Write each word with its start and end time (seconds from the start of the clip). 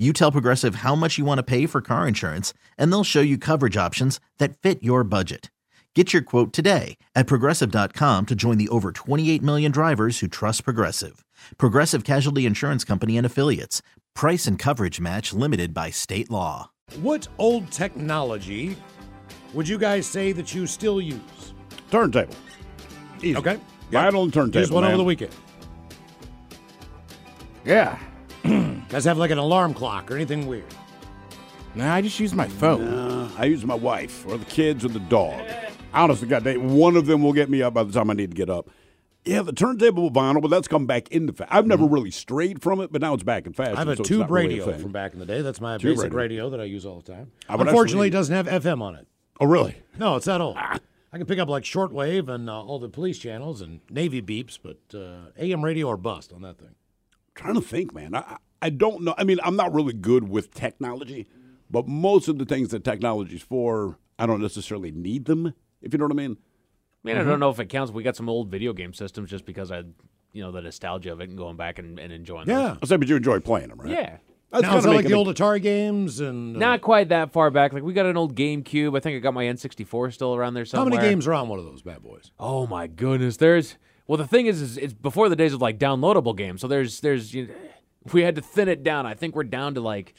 You 0.00 0.14
tell 0.14 0.32
Progressive 0.32 0.76
how 0.76 0.94
much 0.94 1.18
you 1.18 1.26
want 1.26 1.40
to 1.40 1.42
pay 1.42 1.66
for 1.66 1.82
car 1.82 2.08
insurance, 2.08 2.54
and 2.78 2.90
they'll 2.90 3.04
show 3.04 3.20
you 3.20 3.36
coverage 3.36 3.76
options 3.76 4.18
that 4.38 4.56
fit 4.56 4.82
your 4.82 5.04
budget. 5.04 5.50
Get 5.94 6.14
your 6.14 6.22
quote 6.22 6.54
today 6.54 6.96
at 7.14 7.26
progressive.com 7.26 8.24
to 8.24 8.34
join 8.34 8.56
the 8.56 8.70
over 8.70 8.92
28 8.92 9.42
million 9.42 9.70
drivers 9.70 10.20
who 10.20 10.26
trust 10.26 10.64
Progressive. 10.64 11.22
Progressive 11.58 12.04
Casualty 12.04 12.46
Insurance 12.46 12.82
Company 12.82 13.18
and 13.18 13.26
Affiliates. 13.26 13.82
Price 14.14 14.46
and 14.46 14.58
coverage 14.58 15.02
match 15.02 15.34
limited 15.34 15.74
by 15.74 15.90
state 15.90 16.30
law. 16.30 16.70
What 17.02 17.28
old 17.36 17.70
technology 17.70 18.78
would 19.52 19.68
you 19.68 19.76
guys 19.76 20.06
say 20.06 20.32
that 20.32 20.54
you 20.54 20.66
still 20.66 21.02
use? 21.02 21.52
Turntable. 21.90 22.34
Easy. 23.18 23.36
Okay. 23.36 23.60
Vinyl 23.90 24.22
and 24.22 24.32
turntable. 24.32 24.60
Just 24.60 24.72
one 24.72 24.84
man. 24.84 24.92
over 24.92 24.96
the 24.96 25.04
weekend. 25.04 25.34
Yeah. 27.66 27.98
Guys 28.88 29.04
have 29.04 29.18
like 29.18 29.30
an 29.30 29.38
alarm 29.38 29.74
clock 29.74 30.10
or 30.10 30.16
anything 30.16 30.46
weird. 30.46 30.64
Nah, 31.74 31.94
I 31.94 32.00
just 32.02 32.18
use 32.18 32.34
my 32.34 32.48
phone. 32.48 32.86
Uh, 32.88 33.30
I 33.38 33.44
use 33.44 33.64
my 33.64 33.74
wife 33.74 34.26
or 34.26 34.36
the 34.36 34.44
kids 34.46 34.84
or 34.84 34.88
the 34.88 34.98
dog. 35.00 35.40
Honestly, 35.94 36.26
God, 36.26 36.42
they, 36.44 36.56
one 36.56 36.96
of 36.96 37.06
them 37.06 37.22
will 37.22 37.32
get 37.32 37.48
me 37.48 37.62
up 37.62 37.74
by 37.74 37.84
the 37.84 37.92
time 37.92 38.10
I 38.10 38.14
need 38.14 38.30
to 38.30 38.36
get 38.36 38.50
up. 38.50 38.68
Yeah, 39.24 39.42
the 39.42 39.52
turntable 39.52 40.10
vinyl, 40.10 40.40
but 40.40 40.48
that's 40.48 40.66
come 40.66 40.86
back 40.86 41.08
into 41.10 41.32
fashion. 41.32 41.52
I've 41.54 41.66
never 41.66 41.84
really 41.84 42.10
strayed 42.10 42.62
from 42.62 42.80
it, 42.80 42.90
but 42.90 43.02
now 43.02 43.12
it's 43.14 43.22
back 43.22 43.46
in 43.46 43.52
fashion. 43.52 43.76
I 43.76 43.80
have 43.80 43.88
a 43.88 43.96
so 43.96 44.00
it's 44.00 44.08
tube 44.08 44.20
not 44.20 44.30
really 44.30 44.46
a 44.46 44.48
radio 44.60 44.72
thing. 44.72 44.80
from 44.82 44.92
back 44.92 45.12
in 45.12 45.18
the 45.18 45.26
day. 45.26 45.42
That's 45.42 45.60
my 45.60 45.76
Tube 45.78 45.96
basic 45.96 46.12
radio. 46.12 46.44
radio. 46.46 46.50
that 46.50 46.60
I 46.60 46.64
use 46.64 46.86
all 46.86 47.00
the 47.00 47.12
time. 47.12 47.30
I 47.48 47.54
would 47.56 47.66
Unfortunately, 47.68 48.08
it 48.08 48.14
actually- 48.14 48.34
doesn't 48.34 48.46
have 48.46 48.62
FM 48.62 48.80
on 48.82 48.94
it. 48.96 49.06
Oh, 49.38 49.46
really? 49.46 49.76
No, 49.98 50.16
it's 50.16 50.26
that 50.26 50.40
old. 50.40 50.56
I 50.56 51.18
can 51.18 51.26
pick 51.26 51.38
up 51.38 51.48
like 51.48 51.64
shortwave 51.64 52.28
and 52.28 52.48
uh, 52.48 52.62
all 52.62 52.78
the 52.78 52.88
police 52.88 53.18
channels 53.18 53.60
and 53.60 53.80
Navy 53.90 54.22
beeps, 54.22 54.58
but 54.62 54.78
uh, 54.98 55.30
AM 55.38 55.62
radio 55.64 55.88
or 55.88 55.96
bust 55.96 56.32
on 56.32 56.42
that 56.42 56.58
thing. 56.58 56.74
Trying 57.34 57.54
to 57.54 57.60
think, 57.60 57.94
man. 57.94 58.14
I, 58.14 58.36
I 58.62 58.70
don't 58.70 59.02
know. 59.02 59.14
I 59.16 59.24
mean, 59.24 59.38
I'm 59.42 59.56
not 59.56 59.72
really 59.72 59.92
good 59.92 60.28
with 60.28 60.52
technology, 60.52 61.28
but 61.70 61.88
most 61.88 62.28
of 62.28 62.38
the 62.38 62.44
things 62.44 62.68
that 62.70 62.84
technology's 62.84 63.42
for, 63.42 63.98
I 64.18 64.26
don't 64.26 64.40
necessarily 64.42 64.90
need 64.90 65.24
them, 65.24 65.54
if 65.82 65.92
you 65.92 65.98
know 65.98 66.04
what 66.06 66.12
I 66.12 66.16
mean. 66.16 66.36
I 67.04 67.08
mean, 67.08 67.16
I 67.16 67.24
don't 67.24 67.40
know 67.40 67.48
if 67.48 67.58
it 67.58 67.66
counts. 67.70 67.90
We 67.90 68.02
got 68.02 68.16
some 68.16 68.28
old 68.28 68.50
video 68.50 68.74
game 68.74 68.92
systems 68.92 69.30
just 69.30 69.46
because 69.46 69.72
I, 69.72 69.84
you 70.32 70.42
know, 70.42 70.52
the 70.52 70.60
nostalgia 70.60 71.12
of 71.12 71.20
it 71.22 71.30
and 71.30 71.38
going 71.38 71.56
back 71.56 71.78
and, 71.78 71.98
and 71.98 72.12
enjoying 72.12 72.46
Yeah. 72.48 72.76
I 72.82 72.86
say, 72.86 72.96
but 72.96 73.08
you 73.08 73.16
enjoy 73.16 73.40
playing 73.40 73.68
them, 73.68 73.80
right? 73.80 73.90
Yeah. 73.90 74.16
That's 74.50 74.62
now, 74.62 74.76
is 74.78 74.84
that 74.84 74.90
like 74.90 75.06
the 75.06 75.14
old 75.14 75.28
Atari 75.28 75.62
games? 75.62 76.18
And 76.18 76.56
uh, 76.56 76.58
Not 76.58 76.80
quite 76.82 77.08
that 77.10 77.32
far 77.32 77.50
back. 77.50 77.72
Like 77.72 77.84
we 77.84 77.92
got 77.92 78.06
an 78.06 78.16
old 78.16 78.34
GameCube. 78.34 78.96
I 78.96 79.00
think 79.00 79.16
I 79.16 79.20
got 79.20 79.32
my 79.32 79.44
N64 79.44 80.12
still 80.12 80.34
around 80.34 80.54
there 80.54 80.64
somewhere. 80.64 80.90
how 80.90 80.96
many 80.96 81.08
games 81.08 81.26
are 81.28 81.34
on 81.34 81.48
one 81.48 81.60
of 81.60 81.64
those 81.64 81.82
bad 81.82 82.02
boys? 82.02 82.32
Oh 82.38 82.66
my 82.66 82.88
goodness. 82.88 83.36
There's 83.36 83.78
well, 84.10 84.16
the 84.16 84.26
thing 84.26 84.46
is, 84.46 84.60
is 84.60 84.76
it's 84.76 84.92
before 84.92 85.28
the 85.28 85.36
days 85.36 85.52
of 85.52 85.62
like 85.62 85.78
downloadable 85.78 86.36
games. 86.36 86.62
So 86.62 86.66
there's 86.66 86.98
there's 86.98 87.32
you 87.32 87.48
we 88.12 88.22
had 88.22 88.34
to 88.34 88.42
thin 88.42 88.68
it 88.68 88.82
down. 88.82 89.06
I 89.06 89.14
think 89.14 89.36
we're 89.36 89.44
down 89.44 89.74
to 89.74 89.80
like 89.80 90.14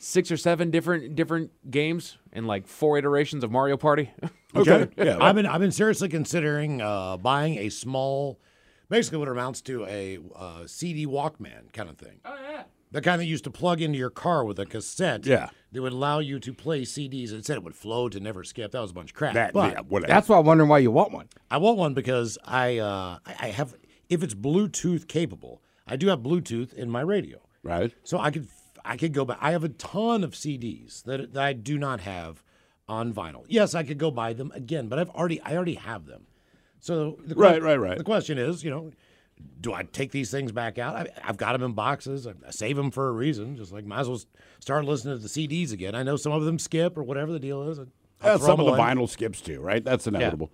six 0.00 0.32
or 0.32 0.36
seven 0.36 0.72
different 0.72 1.14
different 1.14 1.52
games 1.70 2.18
and 2.32 2.48
like 2.48 2.66
four 2.66 2.98
iterations 2.98 3.44
of 3.44 3.52
Mario 3.52 3.76
Party. 3.76 4.10
Okay. 4.52 4.88
yeah. 4.96 5.16
I've 5.20 5.36
been 5.36 5.46
I've 5.46 5.60
been 5.60 5.70
seriously 5.70 6.08
considering 6.08 6.82
uh, 6.82 7.18
buying 7.18 7.56
a 7.58 7.68
small, 7.68 8.40
basically 8.88 9.18
what 9.18 9.28
it 9.28 9.30
amounts 9.30 9.60
to 9.60 9.86
a 9.86 10.18
uh, 10.34 10.66
CD 10.66 11.06
Walkman 11.06 11.72
kind 11.72 11.88
of 11.88 11.96
thing. 11.96 12.18
Oh 12.24 12.34
yeah. 12.34 12.64
The 12.92 13.00
kind 13.00 13.20
that 13.20 13.26
used 13.26 13.44
to 13.44 13.50
plug 13.50 13.80
into 13.80 13.98
your 13.98 14.10
car 14.10 14.44
with 14.44 14.58
a 14.58 14.66
cassette. 14.66 15.24
Yeah. 15.26 15.50
That 15.72 15.82
would 15.82 15.92
allow 15.92 16.18
you 16.18 16.40
to 16.40 16.52
play 16.52 16.82
CDs. 16.82 17.32
It 17.32 17.46
said 17.46 17.56
it 17.56 17.62
would 17.62 17.76
float 17.76 18.16
and 18.16 18.24
never 18.24 18.42
skip. 18.42 18.72
That 18.72 18.80
was 18.80 18.90
a 18.90 18.94
bunch 18.94 19.10
of 19.10 19.16
crap. 19.16 19.34
that, 19.34 19.52
but 19.52 19.72
yeah, 19.72 19.80
whatever. 19.88 20.12
That's 20.12 20.28
why 20.28 20.38
I'm 20.38 20.44
wondering 20.44 20.68
why 20.68 20.78
you 20.78 20.90
want 20.90 21.12
one. 21.12 21.28
I 21.50 21.58
want 21.58 21.78
one 21.78 21.94
because 21.94 22.36
I 22.44 22.78
uh, 22.78 23.18
I 23.24 23.34
I 23.38 23.46
have 23.50 23.74
if 24.08 24.22
it's 24.24 24.34
Bluetooth 24.34 25.06
capable. 25.06 25.62
I 25.86 25.94
do 25.94 26.08
have 26.08 26.18
Bluetooth 26.20 26.72
in 26.74 26.90
my 26.90 27.00
radio. 27.02 27.38
right. 27.62 27.92
So 28.02 28.18
I 28.18 28.32
could 28.32 28.48
I 28.84 28.96
could 28.96 29.12
go 29.12 29.24
back. 29.24 29.38
I 29.40 29.52
have 29.52 29.62
a 29.62 29.68
ton 29.68 30.24
of 30.24 30.32
CDs 30.32 31.04
that, 31.04 31.32
that 31.34 31.42
I 31.44 31.52
do 31.52 31.78
not 31.78 32.00
have 32.00 32.42
on 32.88 33.12
vinyl. 33.14 33.44
Yes, 33.46 33.76
I 33.76 33.84
could 33.84 33.98
go 33.98 34.10
buy 34.10 34.32
them 34.32 34.50
again, 34.56 34.88
but 34.88 34.98
I've 34.98 35.10
already 35.10 35.40
I 35.42 35.54
already 35.54 35.74
have 35.76 36.06
them. 36.06 36.26
So 36.80 37.18
the 37.24 37.34
que- 37.36 37.40
Right, 37.42 37.62
right, 37.62 37.76
right. 37.78 37.98
The 37.98 38.02
question 38.04 38.38
is, 38.38 38.64
you 38.64 38.70
know, 38.70 38.90
do 39.60 39.72
I 39.72 39.82
take 39.82 40.10
these 40.12 40.30
things 40.30 40.52
back 40.52 40.78
out? 40.78 40.96
I, 40.96 41.06
I've 41.24 41.36
got 41.36 41.52
them 41.52 41.62
in 41.62 41.72
boxes. 41.72 42.26
I, 42.26 42.32
I 42.46 42.50
save 42.50 42.76
them 42.76 42.90
for 42.90 43.08
a 43.08 43.12
reason. 43.12 43.56
Just 43.56 43.72
like 43.72 43.84
might 43.84 44.00
as 44.00 44.08
well 44.08 44.20
start 44.60 44.84
listening 44.84 45.16
to 45.16 45.22
the 45.22 45.28
CDs 45.28 45.72
again. 45.72 45.94
I 45.94 46.02
know 46.02 46.16
some 46.16 46.32
of 46.32 46.44
them 46.44 46.58
skip 46.58 46.96
or 46.96 47.02
whatever 47.02 47.32
the 47.32 47.40
deal 47.40 47.68
is. 47.68 47.78
Yeah, 48.22 48.36
some 48.36 48.60
of 48.60 48.66
the 48.66 48.72
vinyl 48.72 49.08
skips 49.08 49.40
too, 49.40 49.60
right? 49.60 49.82
That's 49.82 50.06
inevitable. 50.06 50.50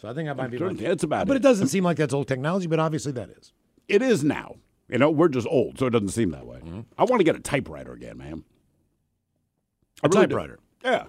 So 0.00 0.08
I 0.08 0.14
think 0.14 0.28
I 0.28 0.32
might 0.32 0.50
be. 0.50 0.58
Sure, 0.58 0.72
That's 0.72 1.04
about 1.04 1.26
But 1.26 1.34
it. 1.34 1.40
it 1.40 1.42
doesn't 1.42 1.68
seem 1.68 1.84
like 1.84 1.96
that's 1.96 2.14
old 2.14 2.28
technology. 2.28 2.66
But 2.66 2.80
obviously 2.80 3.12
that 3.12 3.30
is. 3.30 3.52
It 3.88 4.02
is 4.02 4.24
now. 4.24 4.56
You 4.88 4.98
know, 4.98 5.10
we're 5.10 5.28
just 5.28 5.46
old, 5.48 5.78
so 5.78 5.86
it 5.86 5.90
doesn't 5.90 6.08
seem 6.08 6.30
that 6.32 6.44
way. 6.46 6.58
Mm-hmm. 6.58 6.80
I 6.98 7.04
want 7.04 7.20
to 7.20 7.24
get 7.24 7.36
a 7.36 7.40
typewriter 7.40 7.92
again, 7.92 8.18
man. 8.18 8.44
A 10.02 10.08
really 10.08 10.26
do. 10.26 10.34
typewriter. 10.34 10.58
Yeah. 10.84 11.04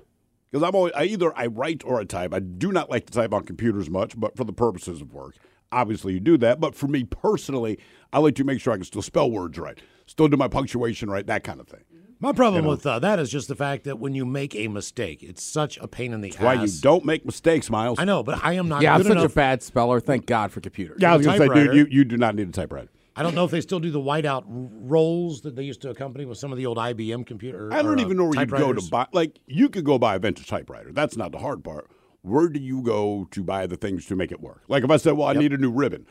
Because 0.52 0.68
I'm 0.68 0.76
always 0.76 0.94
I 0.94 1.06
either 1.06 1.36
I 1.36 1.48
write 1.48 1.84
or 1.84 2.00
I 2.00 2.04
type. 2.04 2.34
I 2.34 2.40
do 2.40 2.72
not 2.72 2.90
like 2.92 3.08
to 3.08 3.14
type 3.14 3.34
on 3.34 3.44
computers 3.44 3.90
much, 3.90 4.20
but 4.20 4.38
for 4.38 4.44
the 4.44 4.54
purposes 4.54 5.02
of 5.02 5.12
work, 5.12 5.36
obviously 5.74 6.14
you 6.14 6.20
do 6.20 6.38
that. 6.38 6.60
But 6.60 6.76
for 6.76 6.88
me 6.88 7.04
personally, 7.04 7.80
I 8.12 8.20
like 8.20 8.36
to 8.36 8.44
make 8.44 8.62
sure 8.62 8.74
I 8.74 8.78
can 8.78 8.86
still 8.86 9.02
spell 9.02 9.30
words 9.30 9.58
right, 9.58 9.80
still 10.06 10.28
do 10.28 10.38
my 10.38 10.48
punctuation 10.48 11.10
right, 11.10 11.26
that 11.28 11.44
kind 11.44 11.60
of 11.60 11.68
thing. 11.68 11.82
My 12.20 12.32
problem 12.32 12.64
with 12.66 12.86
uh, 12.86 13.00
that 13.00 13.20
is 13.20 13.30
just 13.30 13.50
the 13.50 13.56
fact 13.56 13.84
that 13.84 14.00
when 14.00 14.16
you 14.16 14.26
make 14.26 14.56
a 14.56 14.70
mistake, 14.70 15.22
it's 15.22 15.44
such 15.44 15.78
a 15.80 15.90
pain 15.90 16.14
in 16.14 16.22
the 16.22 16.30
ass. 16.30 16.40
Why 16.40 16.54
you 16.54 16.70
don't 16.80 17.04
make 17.04 17.26
mistakes, 17.26 17.70
Miles? 17.70 18.00
I 18.00 18.06
know, 18.06 18.24
but 18.24 18.42
I 18.42 18.54
am 18.54 18.70
not 18.70 18.82
yeah, 18.82 18.96
I'm 18.96 19.04
such 19.04 19.12
enough. 19.12 19.34
a 19.34 19.36
bad 19.36 19.62
speller. 19.62 20.00
Thank 20.00 20.26
God 20.26 20.50
for 20.50 20.62
computers. 20.62 21.00
Yeah, 21.02 21.14
I 21.14 21.18
was 21.18 21.26
gonna 21.26 21.38
say, 21.38 21.50
dude, 21.50 21.76
you, 21.76 21.88
you 21.90 22.06
do 22.06 22.16
not 22.16 22.36
need 22.36 22.48
a 22.48 22.52
typewriter. 22.52 22.90
I 23.16 23.24
don't 23.24 23.36
know 23.36 23.44
if 23.44 23.52
they 23.52 23.62
still 23.62 23.80
do 23.80 23.92
the 23.92 24.00
whiteout 24.00 24.44
rolls 24.48 25.42
that 25.42 25.56
they 25.56 25.64
used 25.64 25.82
to 25.82 25.90
accompany 25.90 26.26
with 26.26 26.38
some 26.38 26.52
of 26.52 26.58
the 26.58 26.66
old 26.66 26.78
IBM 26.78 27.26
computers. 27.28 27.72
I 27.72 27.82
don't 27.82 27.96
or, 27.96 27.98
uh, 27.98 28.02
even 28.02 28.18
know 28.18 28.26
where 28.26 28.40
you 28.40 28.46
go 28.46 28.74
to 28.74 28.90
buy. 28.90 29.08
Like, 29.12 29.40
you 29.46 29.70
could 29.70 29.84
go 29.84 30.00
buy 30.00 30.16
a 30.16 30.20
vintage 30.20 30.48
typewriter. 30.48 30.92
That's 30.92 31.16
not 31.16 31.32
the 31.32 31.38
hard 31.38 31.64
part. 31.64 31.90
Where 32.24 32.48
do 32.48 32.60
you 32.60 32.82
go 32.82 33.28
to 33.32 33.44
buy 33.44 33.68
the 33.68 33.76
things 33.76 34.06
to 34.08 34.16
make 34.16 34.32
it 34.32 34.42
work? 34.42 34.64
Like, 34.70 34.84
if 34.84 34.90
I 34.90 34.98
said, 34.98 35.14
"Well, 35.14 35.28
I 35.28 35.34
need 35.34 35.52
a 35.54 35.58
new 35.58 35.72
ribbon," 35.72 36.08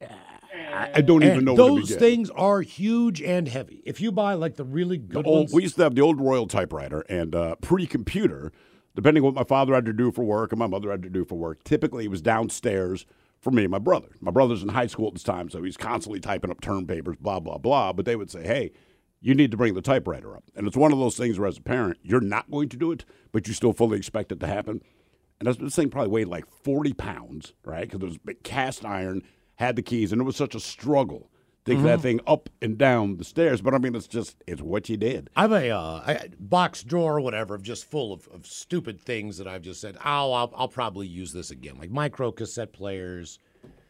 I, 0.00 0.90
I 0.96 1.00
don't 1.00 1.22
even 1.22 1.38
And 1.38 1.44
know 1.46 1.54
where 1.54 1.68
to 1.68 1.74
those 1.76 1.88
begin. 1.88 1.98
things 1.98 2.30
are 2.30 2.60
huge 2.60 3.22
and 3.22 3.48
heavy. 3.48 3.82
If 3.86 4.00
you 4.00 4.12
buy 4.12 4.34
like 4.34 4.56
the 4.56 4.64
really 4.64 4.98
The 4.98 5.14
good 5.14 5.26
old, 5.26 5.38
ones, 5.48 5.54
we 5.54 5.62
used 5.62 5.76
to 5.76 5.82
have 5.82 5.94
the 5.94 6.02
old 6.02 6.20
Royal 6.20 6.46
typewriter 6.46 7.00
and 7.08 7.34
uh, 7.34 7.56
pre-computer. 7.56 8.52
Depending 8.94 9.22
on 9.22 9.26
what 9.26 9.34
my 9.34 9.44
father 9.44 9.74
had 9.74 9.84
to 9.86 9.92
do 9.92 10.10
for 10.10 10.24
work 10.24 10.52
and 10.52 10.58
my 10.58 10.66
mother 10.66 10.90
had 10.90 11.02
to 11.02 11.10
do 11.10 11.24
for 11.26 11.34
work, 11.34 11.62
typically 11.64 12.06
it 12.06 12.10
was 12.10 12.22
downstairs 12.22 13.04
for 13.38 13.50
me 13.50 13.62
and 13.64 13.70
my 13.70 13.78
brother. 13.78 14.08
My 14.22 14.30
brother's 14.30 14.62
in 14.62 14.70
high 14.70 14.86
school 14.86 15.08
at 15.08 15.12
this 15.12 15.22
time, 15.22 15.50
so 15.50 15.62
he's 15.62 15.76
constantly 15.76 16.18
typing 16.18 16.50
up 16.50 16.62
term 16.62 16.86
papers, 16.86 17.16
blah 17.20 17.40
blah 17.40 17.58
blah. 17.58 17.92
But 17.92 18.04
they 18.06 18.16
would 18.16 18.30
say, 18.30 18.46
"Hey, 18.46 18.72
you 19.20 19.34
need 19.34 19.50
to 19.50 19.56
bring 19.56 19.74
the 19.74 19.82
typewriter 19.82 20.34
up," 20.36 20.44
and 20.54 20.66
it's 20.66 20.76
one 20.78 20.92
of 20.92 20.98
those 20.98 21.16
things 21.16 21.38
where, 21.38 21.48
as 21.48 21.58
a 21.58 21.62
parent, 21.62 21.98
you're 22.02 22.20
not 22.22 22.50
going 22.50 22.68
to 22.70 22.76
do 22.76 22.90
it, 22.92 23.04
but 23.32 23.46
you 23.48 23.54
still 23.54 23.72
fully 23.74 23.96
expect 23.98 24.32
it 24.32 24.40
to 24.40 24.46
happen. 24.46 24.82
And 25.40 25.46
this, 25.46 25.74
thing 25.74 25.90
probably 25.90 26.10
weighed 26.10 26.28
like 26.28 26.44
40 26.64 26.92
pounds, 26.94 27.52
right? 27.64 27.82
Because 27.82 28.00
it 28.00 28.06
was 28.06 28.18
big 28.18 28.42
cast 28.42 28.84
iron, 28.84 29.22
had 29.56 29.76
the 29.76 29.82
keys, 29.82 30.12
and 30.12 30.20
it 30.20 30.24
was 30.24 30.36
such 30.36 30.54
a 30.54 30.60
struggle 30.60 31.30
to 31.66 31.74
get 31.74 31.82
that 31.82 32.00
thing 32.00 32.20
up 32.26 32.48
and 32.62 32.78
down 32.78 33.16
the 33.16 33.24
stairs. 33.24 33.60
But 33.60 33.74
I 33.74 33.78
mean, 33.78 33.94
it's 33.94 34.06
just, 34.06 34.36
it's 34.46 34.62
what 34.62 34.88
you 34.88 34.96
did. 34.96 35.28
I 35.36 35.42
have 35.42 35.52
a 35.52 35.70
uh, 35.70 36.02
I- 36.06 36.28
box 36.38 36.82
drawer 36.82 37.20
whatever, 37.20 37.58
just 37.58 37.84
full 37.90 38.12
of, 38.12 38.28
of 38.28 38.46
stupid 38.46 39.00
things 39.00 39.36
that 39.38 39.46
I've 39.48 39.62
just 39.62 39.80
said. 39.80 39.96
Oh, 39.98 40.32
I'll, 40.32 40.52
I'll 40.56 40.68
probably 40.68 41.06
use 41.06 41.32
this 41.32 41.50
again, 41.50 41.76
like 41.78 41.90
micro 41.90 42.30
cassette 42.32 42.72
players. 42.72 43.38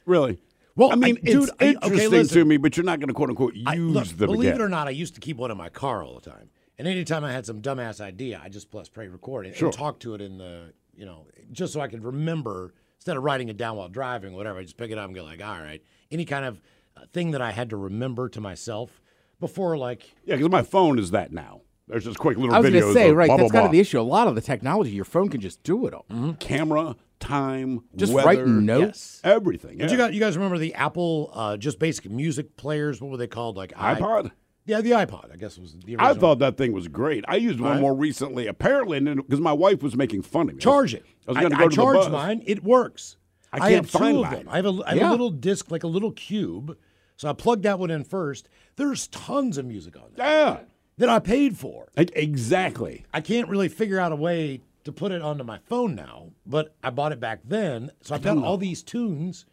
Really? 0.04 0.38
Well, 0.74 0.90
I 0.92 0.94
mean, 0.96 1.18
I- 1.18 1.26
dude, 1.30 1.42
it's 1.44 1.50
I- 1.52 1.54
okay, 1.54 1.68
interesting 1.82 2.10
listen. 2.10 2.38
to 2.40 2.44
me, 2.44 2.56
but 2.56 2.76
you're 2.76 2.84
not 2.84 2.98
going 2.98 3.08
to 3.08 3.14
quote 3.14 3.28
unquote 3.30 3.54
use 3.54 3.64
I, 3.68 3.76
look, 3.76 4.06
them 4.08 4.16
believe 4.30 4.48
again. 4.50 4.60
it 4.60 4.64
or 4.64 4.68
not, 4.68 4.88
I 4.88 4.90
used 4.90 5.14
to 5.14 5.20
keep 5.20 5.36
one 5.36 5.50
in 5.50 5.56
my 5.58 5.68
car 5.68 6.02
all 6.02 6.14
the 6.18 6.28
time. 6.30 6.50
And 6.78 6.86
anytime 6.88 7.24
I 7.24 7.32
had 7.32 7.46
some 7.46 7.62
dumbass 7.62 8.00
idea, 8.02 8.40
I 8.42 8.48
just 8.50 8.70
press 8.70 8.88
play 8.88 9.06
record 9.08 9.46
it 9.46 9.56
Sure. 9.56 9.68
and 9.68 9.76
talk 9.76 9.98
to 10.00 10.14
it 10.14 10.20
in 10.20 10.36
the, 10.38 10.72
you 10.96 11.04
know, 11.06 11.26
just 11.52 11.72
so 11.72 11.80
I 11.80 11.88
could 11.88 12.04
remember 12.04 12.74
instead 12.98 13.16
of 13.16 13.22
writing 13.22 13.48
it 13.48 13.56
down 13.56 13.76
while 13.76 13.88
driving 13.88 14.34
or 14.34 14.36
whatever. 14.36 14.58
I 14.58 14.62
just 14.62 14.76
pick 14.76 14.90
it 14.90 14.98
up 14.98 15.06
and 15.06 15.14
go 15.14 15.22
like, 15.24 15.42
all 15.42 15.58
right, 15.60 15.82
any 16.10 16.24
kind 16.24 16.44
of 16.44 16.60
uh, 16.96 17.02
thing 17.12 17.30
that 17.32 17.40
I 17.42 17.50
had 17.52 17.70
to 17.70 17.76
remember 17.76 18.28
to 18.30 18.40
myself. 18.40 19.00
before 19.40 19.76
like 19.76 20.14
Yeah, 20.24 20.36
because 20.36 20.50
my 20.50 20.62
phone 20.62 20.98
is 20.98 21.10
that 21.12 21.32
now. 21.32 21.60
There's 21.88 22.04
just 22.04 22.18
quick 22.18 22.36
little 22.36 22.52
I 22.54 22.58
was 22.58 22.68
videos. 22.70 22.80
going 22.80 22.94
to 22.94 23.00
say, 23.00 23.12
right, 23.12 23.26
blah, 23.28 23.36
that's 23.36 23.52
blah, 23.52 23.60
kind 23.60 23.66
of 23.66 23.72
the 23.72 23.78
issue. 23.78 24.00
A 24.00 24.02
lot 24.02 24.26
of 24.26 24.34
the 24.34 24.40
technology, 24.40 24.90
your 24.90 25.04
phone 25.04 25.28
can 25.28 25.40
just 25.40 25.62
do 25.62 25.86
it 25.86 25.94
all. 25.94 26.04
Camera, 26.40 26.96
time, 27.20 27.82
Just 27.94 28.12
weather, 28.12 28.26
writing 28.26 28.66
notes. 28.66 29.20
everything. 29.22 29.78
Did 29.78 29.92
you 29.92 29.96
guys 29.96 30.12
you 30.12 30.18
guys 30.18 30.36
remember 30.36 30.58
the 30.58 30.74
Apple 30.74 31.30
uh, 31.32 31.56
just 31.56 31.78
basic 31.78 32.10
music 32.10 32.56
players? 32.56 33.00
What 33.00 33.12
were 33.12 33.16
they 33.18 33.28
called? 33.28 33.56
Like 33.56 33.72
i- 33.76 33.94
iPod? 33.94 34.32
Yeah, 34.66 34.80
the 34.80 34.90
iPod. 34.90 35.32
I 35.32 35.36
guess 35.36 35.56
was 35.58 35.72
the 35.72 35.94
original. 35.94 36.06
I 36.06 36.14
thought 36.14 36.38
that 36.40 36.56
thing 36.56 36.72
was 36.72 36.88
great. 36.88 37.24
I 37.28 37.36
used 37.36 37.60
one 37.60 37.72
Right. 37.72 37.80
more 37.80 37.94
recently, 37.94 38.46
apparently, 38.46 39.00
because 39.00 39.40
my 39.40 39.52
wife 39.52 39.82
was 39.82 39.96
making 39.96 40.22
fun 40.22 40.48
of 40.48 40.56
me. 40.56 40.60
charge 40.60 40.92
it. 40.94 41.04
I 41.26 41.30
was 41.32 41.38
going 41.38 41.50
to 41.52 41.56
I 41.56 41.68
go 41.68 41.92
to 41.94 42.04
the 42.04 42.10
mine. 42.10 42.42
It 42.46 42.62
works. 42.62 43.16
I 43.52 43.56
I 43.56 43.60
can't 43.60 43.72
have 43.86 43.90
two 43.92 43.98
find 43.98 44.18
of 44.18 44.30
them. 44.30 44.48
I 44.48 44.56
have 44.56 44.66
a 44.66 44.82
I 44.84 44.88
have 44.90 44.98
Yeah. 44.98 45.10
a 45.10 45.12
little 45.12 45.30
disc 45.30 45.70
like 45.70 45.84
a 45.84 45.88
little 45.88 46.12
cube. 46.12 46.76
So 47.16 47.28
I 47.30 47.32
plugged 47.32 47.62
that 47.62 47.78
one 47.78 47.90
in 47.90 48.04
first. 48.04 48.48
There's 48.76 49.06
tons 49.08 49.56
of 49.56 49.64
music 49.64 49.96
on 49.96 50.10
there 50.14 50.26
Yeah, 50.26 50.58
that 50.98 51.08
I 51.08 51.18
paid 51.18 51.56
for. 51.56 51.88
exactly. 51.96 53.04
I 53.14 53.20
can't 53.22 53.48
really 53.48 53.68
figure 53.68 53.98
out 53.98 54.12
a 54.12 54.16
way 54.16 54.60
to 54.84 54.92
put 54.92 55.12
it 55.12 55.22
onto 55.22 55.42
my 55.42 55.58
phone 55.64 55.94
now, 55.94 56.30
but 56.44 56.74
I 56.82 56.90
bought 56.90 57.12
it 57.12 57.18
back 57.20 57.40
then. 57.44 57.90
So 58.02 58.14
I've 58.14 58.22
got 58.22 58.36
all 58.38 58.56
these 58.58 58.82
tunes 58.82 59.46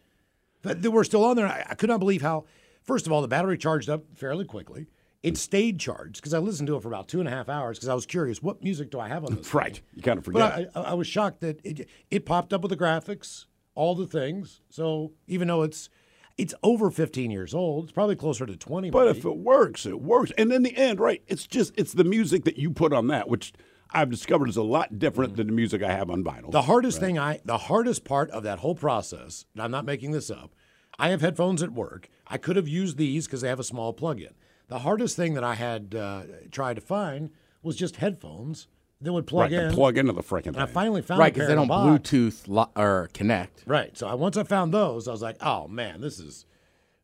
that, 0.63 0.81
that 0.81 0.92
were 0.92 1.04
still 1.06 1.24
on 1.24 1.36
there. 1.38 1.48
I, 1.48 1.65
I 1.69 1.75
could 1.75 1.89
not 1.89 2.00
believe 2.00 2.21
how, 2.21 2.44
first 2.83 3.06
of 3.07 3.12
all, 3.13 3.21
the 3.21 3.27
battery 3.27 3.57
charged 3.57 3.89
up 3.89 4.04
fairly 4.13 4.44
quickly. 4.45 4.88
It 5.23 5.37
stayed 5.37 5.79
charged 5.79 6.15
because 6.15 6.33
I 6.33 6.39
listened 6.39 6.67
to 6.67 6.75
it 6.75 6.81
for 6.81 6.89
about 6.89 7.07
two 7.07 7.19
and 7.19 7.29
a 7.29 7.31
half 7.31 7.47
hours 7.47 7.77
because 7.77 7.87
I 7.87 7.93
was 7.93 8.05
curious 8.05 8.43
what 8.43 8.61
music 8.61 8.91
do 8.91 8.99
I 8.99 9.07
have 9.07 9.23
on 9.23 9.35
this? 9.35 9.47
thing? 9.49 9.57
Right. 9.57 9.81
You 9.95 10.03
kind 10.03 10.19
of 10.19 10.25
forget. 10.25 10.73
But 10.73 10.85
I, 10.85 10.91
I, 10.91 10.93
was 10.93 11.07
shocked 11.07 11.39
that 11.39 11.61
it, 11.63 11.87
it 12.11 12.25
popped 12.25 12.51
up 12.51 12.61
with 12.61 12.69
the 12.69 12.77
graphics, 12.77 13.45
all 13.73 13.95
the 13.95 14.05
things. 14.05 14.59
So 14.69 15.13
even 15.27 15.47
though 15.47 15.63
it's 15.63 15.89
it's 16.37 16.53
over 16.61 16.91
15 16.91 17.31
years 17.31 17.53
old, 17.53 17.85
it's 17.85 17.93
probably 17.93 18.15
closer 18.15 18.45
to 18.45 18.57
20. 18.57 18.89
But 18.89 19.05
maybe. 19.05 19.19
if 19.19 19.25
it 19.25 19.37
works, 19.37 19.85
it 19.85 20.01
works. 20.01 20.31
And 20.37 20.51
in 20.51 20.63
the 20.63 20.75
end, 20.75 20.99
right, 20.99 21.23
it's 21.27 21.47
just 21.47 21.73
it's 21.77 21.93
the 21.93 22.03
music 22.03 22.43
that 22.43 22.57
you 22.57 22.69
put 22.71 22.91
on 22.91 23.07
that, 23.07 23.29
which 23.29 23.53
I've 23.91 24.09
discovered 24.09 24.49
is 24.49 24.57
a 24.57 24.63
lot 24.63 24.99
different 24.99 25.33
mm. 25.33 25.35
than 25.37 25.47
the 25.47 25.53
music 25.53 25.83
I 25.83 25.91
have 25.91 26.09
on 26.09 26.23
vinyl. 26.23 26.51
The 26.51 26.63
hardest 26.63 26.99
thing 26.99 27.17
I, 27.17 27.39
the 27.45 27.57
hardest 27.57 28.03
part 28.03 28.29
of 28.31 28.43
that 28.43 28.59
whole 28.59 28.75
process, 28.75 29.45
and 29.53 29.61
I'm 29.61 29.71
not 29.71 29.85
making 29.85 30.11
this 30.11 30.29
up, 30.29 30.53
I 30.97 31.09
have 31.09 31.21
headphones 31.21 31.63
at 31.63 31.71
work. 31.71 32.09
I 32.27 32.37
could 32.37 32.55
have 32.55 32.67
used 32.67 32.97
these 32.97 33.25
because 33.25 33.41
they 33.41 33.49
have 33.49 33.59
a 33.59 33.63
small 33.63 33.93
plug-in. 33.93 34.33
The 34.73 34.79
hardest 34.79 35.15
thing 35.15 35.35
that 35.35 35.43
I 35.43 35.53
had 35.53 35.93
uh, 35.93 36.23
tried 36.49 36.77
to 36.77 36.81
find 36.81 37.29
was 37.61 37.75
just 37.75 37.97
headphones 37.97 38.65
that 39.01 39.13
would 39.13 39.27
plug 39.27 39.51
right, 39.51 39.65
in. 39.65 39.71
plug 39.71 39.99
into 39.99 40.13
the 40.13 40.23
freaking 40.23 40.47
and 40.47 40.57
I 40.61 40.65
finally 40.65 41.03
found 41.03 41.19
Right, 41.19 41.31
because 41.31 41.47
they 41.47 41.53
don't 41.53 41.67
box. 41.67 42.09
Bluetooth 42.09 42.47
lo- 42.47 42.71
or 42.75 43.07
connect. 43.13 43.61
Right. 43.67 43.95
So 43.95 44.07
I, 44.07 44.15
once 44.15 44.35
I 44.35 44.41
found 44.43 44.73
those, 44.73 45.07
I 45.07 45.11
was 45.11 45.21
like, 45.21 45.35
oh 45.41 45.67
man, 45.67 46.01
this 46.01 46.19
is 46.19 46.47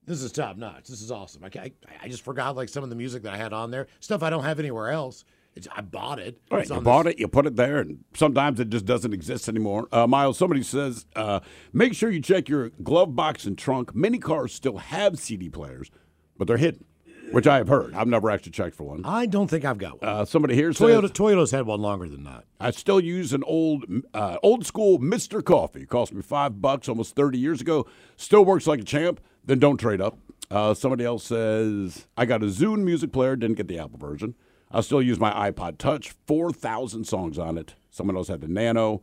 this 0.08 0.24
is 0.24 0.32
top 0.32 0.58
notch. 0.58 0.88
This 0.88 1.00
is 1.00 1.12
awesome. 1.12 1.44
I, 1.44 1.52
I, 1.60 1.72
I 2.02 2.08
just 2.08 2.24
forgot 2.26 2.56
like 2.56 2.70
some 2.70 2.84
of 2.84 2.90
the 2.90 2.96
music 2.96 3.22
that 3.22 3.36
I 3.36 3.38
had 3.38 3.54
on 3.54 3.70
there, 3.70 3.86
stuff 4.00 4.24
I 4.24 4.32
don't 4.32 4.46
have 4.46 4.58
anywhere 4.58 4.90
else. 4.90 5.24
It's, 5.54 5.68
I 5.76 5.82
bought 5.82 6.18
it. 6.18 6.42
Right, 6.50 6.62
It's 6.62 6.72
you 6.72 6.82
bought 6.82 7.04
this- 7.06 7.14
it, 7.14 7.20
you 7.20 7.28
put 7.28 7.46
it 7.46 7.56
there, 7.56 7.78
and 7.82 8.04
sometimes 8.16 8.60
it 8.60 8.70
just 8.72 8.86
doesn't 8.86 9.14
exist 9.14 9.48
anymore. 9.48 9.88
Uh, 9.92 10.08
Miles, 10.08 10.40
somebody 10.40 10.64
says, 10.64 11.06
uh, 11.16 11.42
make 11.72 11.94
sure 11.94 12.10
you 12.10 12.20
check 12.20 12.50
your 12.50 12.70
glove 12.82 13.16
box 13.16 13.46
and 13.46 13.56
trunk. 13.60 13.94
Many 13.94 14.18
cars 14.18 14.56
still 14.56 14.78
have 14.78 15.20
CD 15.20 15.50
players, 15.50 15.92
but 16.36 16.48
they're 16.48 16.58
hidden, 16.58 16.86
which 17.32 17.48
I 17.48 17.58
have 17.58 17.68
heard. 17.68 17.94
I've 17.94 18.08
never 18.08 18.30
actually 18.30 18.52
checked 18.52 18.76
for 18.76 18.84
one. 18.84 19.02
I 19.06 19.26
don't 19.26 19.48
think 19.48 19.66
I've 19.66 19.78
got 19.78 20.02
one. 20.02 20.10
Uh, 20.10 20.26
somebody 20.26 20.56
here 20.56 20.72
Toyota 20.72 21.02
says, 21.02 21.12
Toyota's 21.12 21.52
had 21.52 21.66
one 21.66 21.82
longer 21.82 22.08
than 22.08 22.24
that. 22.24 22.46
I 22.60 22.72
still 22.72 23.00
use 23.00 23.34
an 23.34 23.44
old, 23.44 23.86
uh, 24.14 24.38
old 24.44 24.66
school 24.66 24.98
Mister 25.00 25.42
Coffee. 25.42 25.86
Cost 25.86 26.14
me 26.14 26.22
five 26.22 26.62
bucks 26.62 26.90
almost 26.90 27.16
thirty 27.16 27.38
years 27.38 27.62
ago. 27.62 27.86
Still 28.18 28.46
works 28.46 28.68
like 28.68 28.82
a 28.82 28.84
champ. 28.84 29.20
Then 29.46 29.60
don't 29.60 29.78
trade 29.78 30.02
up. 30.02 30.18
Uh, 30.52 30.74
somebody 30.74 31.06
else 31.06 31.24
says 31.26 32.08
I 32.18 32.26
got 32.26 32.44
a 32.44 32.48
Zune 32.48 32.84
music 32.84 33.12
player. 33.12 33.36
Didn't 33.36 33.58
get 33.58 33.68
the 33.68 33.80
Apple 33.80 34.00
version. 34.00 34.36
I 34.72 34.82
still 34.82 35.02
use 35.02 35.20
my 35.20 35.52
iPod 35.52 35.78
Touch. 35.78 36.14
Four 36.28 36.52
thousand 36.52 37.06
songs 37.06 37.40
on 37.40 37.58
it. 37.58 37.76
Someone 37.90 38.16
else 38.16 38.28
had 38.28 38.42
the 38.42 38.48
Nano. 38.48 39.02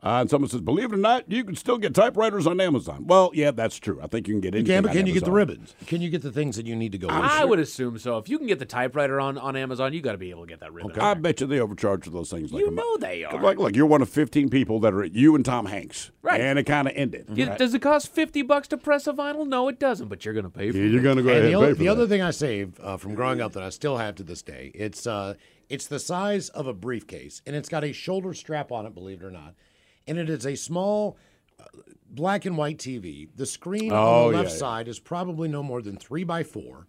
Uh, 0.00 0.20
and 0.20 0.30
someone 0.30 0.48
says, 0.48 0.60
believe 0.60 0.92
it 0.92 0.94
or 0.94 0.98
not, 0.98 1.28
you 1.28 1.42
can 1.42 1.56
still 1.56 1.76
get 1.76 1.92
typewriters 1.92 2.46
on 2.46 2.60
Amazon. 2.60 3.04
Well, 3.08 3.32
yeah, 3.34 3.50
that's 3.50 3.76
true. 3.80 3.98
I 4.00 4.06
think 4.06 4.28
you 4.28 4.34
can 4.34 4.40
get 4.40 4.54
You 4.54 4.62
can, 4.62 4.84
but 4.84 4.90
on 4.90 4.96
can 4.96 5.06
you 5.08 5.12
get 5.12 5.24
the 5.24 5.32
ribbons? 5.32 5.74
Can 5.86 6.00
you 6.00 6.08
get 6.08 6.22
the 6.22 6.30
things 6.30 6.54
that 6.54 6.66
you 6.66 6.76
need 6.76 6.92
to 6.92 6.98
go? 6.98 7.08
with? 7.08 7.16
I 7.16 7.44
would 7.44 7.58
assume 7.58 7.98
so. 7.98 8.16
If 8.18 8.28
you 8.28 8.38
can 8.38 8.46
get 8.46 8.60
the 8.60 8.64
typewriter 8.64 9.20
on, 9.20 9.36
on 9.38 9.56
Amazon, 9.56 9.92
you 9.92 10.00
got 10.00 10.12
to 10.12 10.18
be 10.18 10.30
able 10.30 10.42
to 10.42 10.48
get 10.48 10.60
that 10.60 10.72
ribbon. 10.72 10.92
I 11.00 11.14
bet 11.14 11.40
you 11.40 11.48
they 11.48 11.58
overcharge 11.58 12.04
for 12.04 12.10
those 12.10 12.30
things. 12.30 12.52
Like 12.52 12.60
You 12.60 12.68
a 12.68 12.70
know 12.70 12.96
they 12.98 13.24
are. 13.24 13.42
Like, 13.42 13.58
look, 13.58 13.74
you're 13.74 13.86
one 13.86 14.00
of 14.00 14.08
15 14.08 14.50
people 14.50 14.78
that 14.80 14.94
are 14.94 15.04
you 15.04 15.34
and 15.34 15.44
Tom 15.44 15.66
Hanks. 15.66 16.12
Right. 16.22 16.40
And 16.40 16.60
it 16.60 16.64
kind 16.64 16.86
of 16.86 16.94
ended. 16.94 17.26
Yeah, 17.34 17.56
Does 17.56 17.74
it 17.74 17.80
cost 17.80 18.12
fifty 18.14 18.42
bucks 18.42 18.68
to 18.68 18.76
press 18.76 19.06
a 19.08 19.12
vinyl? 19.12 19.46
No, 19.48 19.66
it 19.66 19.80
doesn't. 19.80 20.06
But 20.08 20.24
you're 20.24 20.34
gonna 20.34 20.50
pay 20.50 20.70
for 20.70 20.76
Yeah, 20.78 20.84
it. 20.84 20.92
You're 20.92 21.02
going 21.02 21.16
to 21.16 21.22
go 21.24 21.30
And 21.30 21.38
ahead 21.38 21.52
the, 21.52 21.54
and 21.54 21.60
pay 21.60 21.64
other, 21.66 21.74
for 21.74 21.78
the 21.78 21.84
that. 21.86 21.90
other 21.90 22.06
thing 22.06 22.22
I 22.22 22.30
saved 22.30 22.78
uh, 22.80 22.96
from 22.98 23.14
growing 23.14 23.40
up 23.40 23.52
that 23.54 23.62
I 23.64 23.70
still 23.70 23.96
have 23.96 24.14
to 24.16 24.22
this 24.22 24.42
day, 24.42 24.70
it's 24.74 25.06
uh, 25.06 25.34
it's 25.68 25.86
the 25.86 25.98
size 25.98 26.50
of 26.50 26.66
a 26.66 26.72
briefcase, 26.74 27.42
and 27.46 27.56
it's 27.56 27.68
got 27.68 27.82
a 27.84 27.92
shoulder 27.92 28.32
strap 28.34 28.70
on 28.70 28.86
it. 28.86 28.94
Believe 28.94 29.22
it 29.22 29.24
or 29.26 29.30
not, 29.30 29.54
and 30.08 30.18
it 30.18 30.28
is 30.28 30.44
a 30.46 30.56
small 30.56 31.16
uh, 31.60 31.64
black 32.10 32.44
and 32.44 32.56
white 32.56 32.78
TV. 32.78 33.28
The 33.36 33.46
screen 33.46 33.92
Oh, 33.92 34.26
on 34.26 34.32
the 34.32 34.38
left 34.38 34.50
yeah. 34.50 34.56
side 34.56 34.88
is 34.88 34.98
probably 34.98 35.48
no 35.48 35.62
more 35.62 35.82
than 35.82 35.96
three 35.96 36.24
by 36.24 36.42
four. 36.42 36.86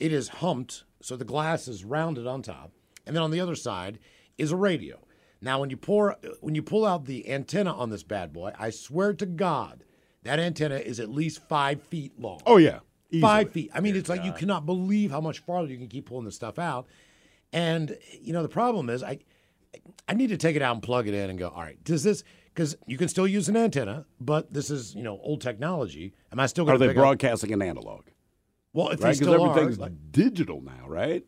It 0.00 0.12
is 0.12 0.28
humped, 0.28 0.84
so 1.00 1.16
the 1.16 1.24
glass 1.24 1.68
is 1.68 1.84
rounded 1.84 2.26
on 2.26 2.42
top, 2.42 2.72
and 3.06 3.14
then 3.14 3.22
on 3.22 3.30
the 3.30 3.40
other 3.40 3.54
side 3.54 3.98
is 4.38 4.50
a 4.50 4.56
radio. 4.56 4.98
Now, 5.40 5.60
when 5.60 5.70
you 5.70 5.76
pour 5.76 6.16
when 6.40 6.54
you 6.54 6.62
pull 6.62 6.84
out 6.86 7.04
the 7.04 7.30
antenna 7.30 7.72
on 7.72 7.90
this 7.90 8.02
bad 8.02 8.32
boy, 8.32 8.52
I 8.58 8.70
swear 8.70 9.12
to 9.12 9.26
God, 9.26 9.84
that 10.22 10.38
antenna 10.40 10.76
is 10.76 10.98
at 10.98 11.10
least 11.10 11.46
five 11.48 11.82
feet 11.82 12.18
long. 12.18 12.40
Oh, 12.46 12.56
yeah. 12.56 12.78
Easily. 13.10 13.20
Five 13.20 13.50
feet. 13.52 13.70
I 13.74 13.80
mean, 13.80 13.94
it's 13.94 14.08
like 14.08 14.24
you 14.24 14.32
cannot 14.32 14.64
believe 14.66 15.10
how 15.10 15.20
much 15.20 15.40
farther 15.40 15.68
you 15.68 15.76
can 15.76 15.86
keep 15.88 16.06
pulling 16.06 16.24
this 16.24 16.34
stuff 16.34 16.58
out. 16.58 16.86
And 17.52 17.96
you 18.20 18.32
know, 18.32 18.42
the 18.42 18.48
problem 18.48 18.90
is, 18.90 19.02
I 19.04 19.18
I 20.08 20.14
need 20.14 20.28
to 20.30 20.36
take 20.36 20.56
it 20.56 20.62
out 20.62 20.74
and 20.74 20.82
plug 20.82 21.06
it 21.06 21.14
in 21.14 21.30
and 21.30 21.38
go. 21.38 21.48
All 21.50 21.62
right, 21.62 21.82
does 21.84 22.02
this? 22.02 22.24
Because 22.54 22.76
you 22.86 22.96
can 22.96 23.08
still 23.08 23.26
use 23.26 23.48
an 23.48 23.56
antenna, 23.56 24.06
but 24.20 24.52
this 24.52 24.70
is 24.70 24.94
you 24.94 25.02
know 25.02 25.18
old 25.22 25.40
technology. 25.40 26.14
Am 26.30 26.38
I 26.38 26.46
still 26.46 26.64
going 26.64 26.78
to 26.78 26.78
they 26.78 26.90
pick 26.92 26.96
up? 26.96 27.02
broadcasting 27.02 27.52
an 27.52 27.60
analog? 27.62 28.04
Well, 28.72 28.90
if 28.90 29.02
Right? 29.02 29.10
they 29.10 29.14
still 29.14 29.34
everything's 29.34 29.78
are, 29.78 29.82
like, 29.82 29.92
digital 30.12 30.60
now, 30.60 30.86
right? 30.88 31.24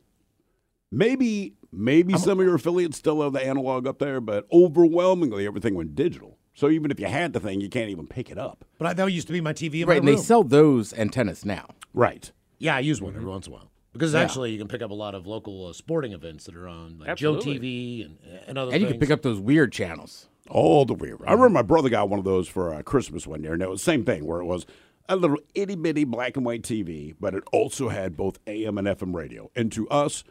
Maybe 0.92 1.54
maybe 1.72 2.16
some 2.16 2.38
of 2.38 2.46
your 2.46 2.54
affiliates 2.54 2.96
still 2.96 3.20
have 3.22 3.32
the 3.32 3.44
analog 3.44 3.86
up 3.86 3.98
there, 3.98 4.20
but 4.20 4.46
overwhelmingly 4.52 5.46
everything 5.46 5.74
went 5.74 5.94
digital. 5.94 6.38
So 6.54 6.70
even 6.70 6.90
if 6.90 6.98
you 7.00 7.06
had 7.06 7.32
the 7.34 7.40
thing, 7.40 7.60
you 7.60 7.68
can't 7.68 7.90
even 7.90 8.06
pick 8.06 8.30
it 8.30 8.38
up. 8.38 8.64
but 8.78 8.86
I, 8.86 8.92
that 8.94 9.12
used 9.12 9.26
to 9.26 9.32
be 9.32 9.40
my 9.42 9.52
TV 9.52 9.82
in 9.82 9.88
Right, 9.88 10.02
my 10.02 10.08
and 10.10 10.18
they 10.18 10.22
sell 10.22 10.42
those 10.42 10.94
antennas 10.94 11.44
now. 11.44 11.66
Right. 11.92 12.30
yeah, 12.58 12.76
I 12.76 12.80
use 12.80 13.02
one 13.02 13.14
every 13.14 13.28
once 13.28 13.46
in 13.46 13.52
a 13.52 13.56
while 13.56 13.70
because 13.92 14.14
actually 14.14 14.52
you 14.52 14.58
can 14.58 14.68
pick 14.68 14.80
up 14.80 14.90
a 14.90 14.94
lot 14.94 15.14
of 15.14 15.26
local 15.26 15.66
uh, 15.66 15.72
sporting 15.72 16.12
events 16.12 16.44
that 16.44 16.54
are 16.54 16.68
on 16.68 16.98
like 17.00 17.16
Joe 17.16 17.36
Absolutely. 17.36 17.58
TV 18.00 18.04
and 18.06 18.18
and 18.46 18.58
other 18.58 18.70
And 18.72 18.80
you 18.80 18.88
can 18.88 18.98
pick 19.00 19.10
up 19.10 19.22
those 19.22 19.40
weird 19.40 19.72
channels. 19.72 20.28
All 20.48 20.84
the 20.84 20.94
weird. 20.94 21.20
I 21.26 21.32
remember 21.32 21.50
my 21.50 21.62
brother 21.62 21.88
got 21.88 22.08
one 22.08 22.18
of 22.18 22.24
those 22.24 22.48
for 22.48 22.72
uh, 22.74 22.82
Christmas 22.82 23.26
one 23.26 23.42
year, 23.42 23.52
and 23.52 23.62
it 23.62 23.68
was 23.70 23.80
the 23.80 23.90
same 23.90 24.04
thing 24.04 24.24
where 24.26 24.40
it 24.40 24.46
was 24.46 24.66
a 25.08 25.16
little 25.16 25.38
itty 25.54 25.76
bitty 25.76 26.04
black 26.04 26.36
and 26.36 26.44
white 26.44 26.62
TV, 26.62 27.14
but 27.20 27.34
it 27.34 27.44
also 27.52 27.88
had 27.88 28.16
both 28.16 28.38
AM 28.46 28.78
and 28.78 28.88
FM 28.88 29.14
radio. 29.14 29.50
And 29.54 29.70
to 29.72 29.88
us, 29.88 30.24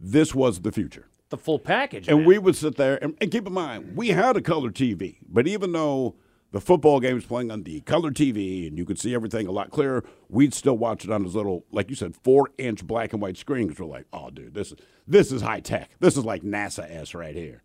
this 0.00 0.34
was 0.34 0.60
the 0.62 0.72
future. 0.72 1.08
the 1.30 1.36
full 1.38 1.58
package. 1.58 2.08
And 2.08 2.18
man. 2.18 2.26
we 2.26 2.38
would 2.38 2.56
sit 2.56 2.76
there, 2.76 3.02
and, 3.02 3.14
and 3.20 3.30
keep 3.30 3.46
in 3.46 3.52
mind, 3.52 3.96
we 3.96 4.08
had 4.08 4.36
a 4.36 4.42
color 4.42 4.70
TV, 4.70 5.18
but 5.28 5.46
even 5.46 5.72
though 5.72 6.14
the 6.50 6.60
football 6.60 7.00
game 7.00 7.14
was 7.14 7.24
playing 7.24 7.50
on 7.50 7.62
the 7.62 7.80
color 7.80 8.10
TV 8.10 8.66
and 8.66 8.76
you 8.76 8.84
could 8.84 8.98
see 8.98 9.14
everything 9.14 9.46
a 9.46 9.50
lot 9.50 9.70
clearer, 9.70 10.04
we'd 10.28 10.52
still 10.52 10.76
watch 10.76 11.04
it 11.04 11.10
on 11.10 11.22
this 11.24 11.34
little, 11.34 11.64
like 11.72 11.88
you 11.88 11.96
said, 11.96 12.14
four 12.14 12.50
inch 12.58 12.86
black 12.86 13.12
and 13.14 13.22
white 13.22 13.38
screen 13.38 13.66
because 13.66 13.80
we're 13.80 13.86
like, 13.86 14.06
oh, 14.12 14.28
dude, 14.28 14.52
this 14.52 14.72
is 14.72 14.78
this 15.06 15.32
is 15.32 15.40
high 15.42 15.60
tech. 15.60 15.90
This 16.00 16.16
is 16.16 16.24
like 16.24 16.42
NASA 16.42 16.84
S 16.90 17.14
right 17.14 17.34
here. 17.34 17.62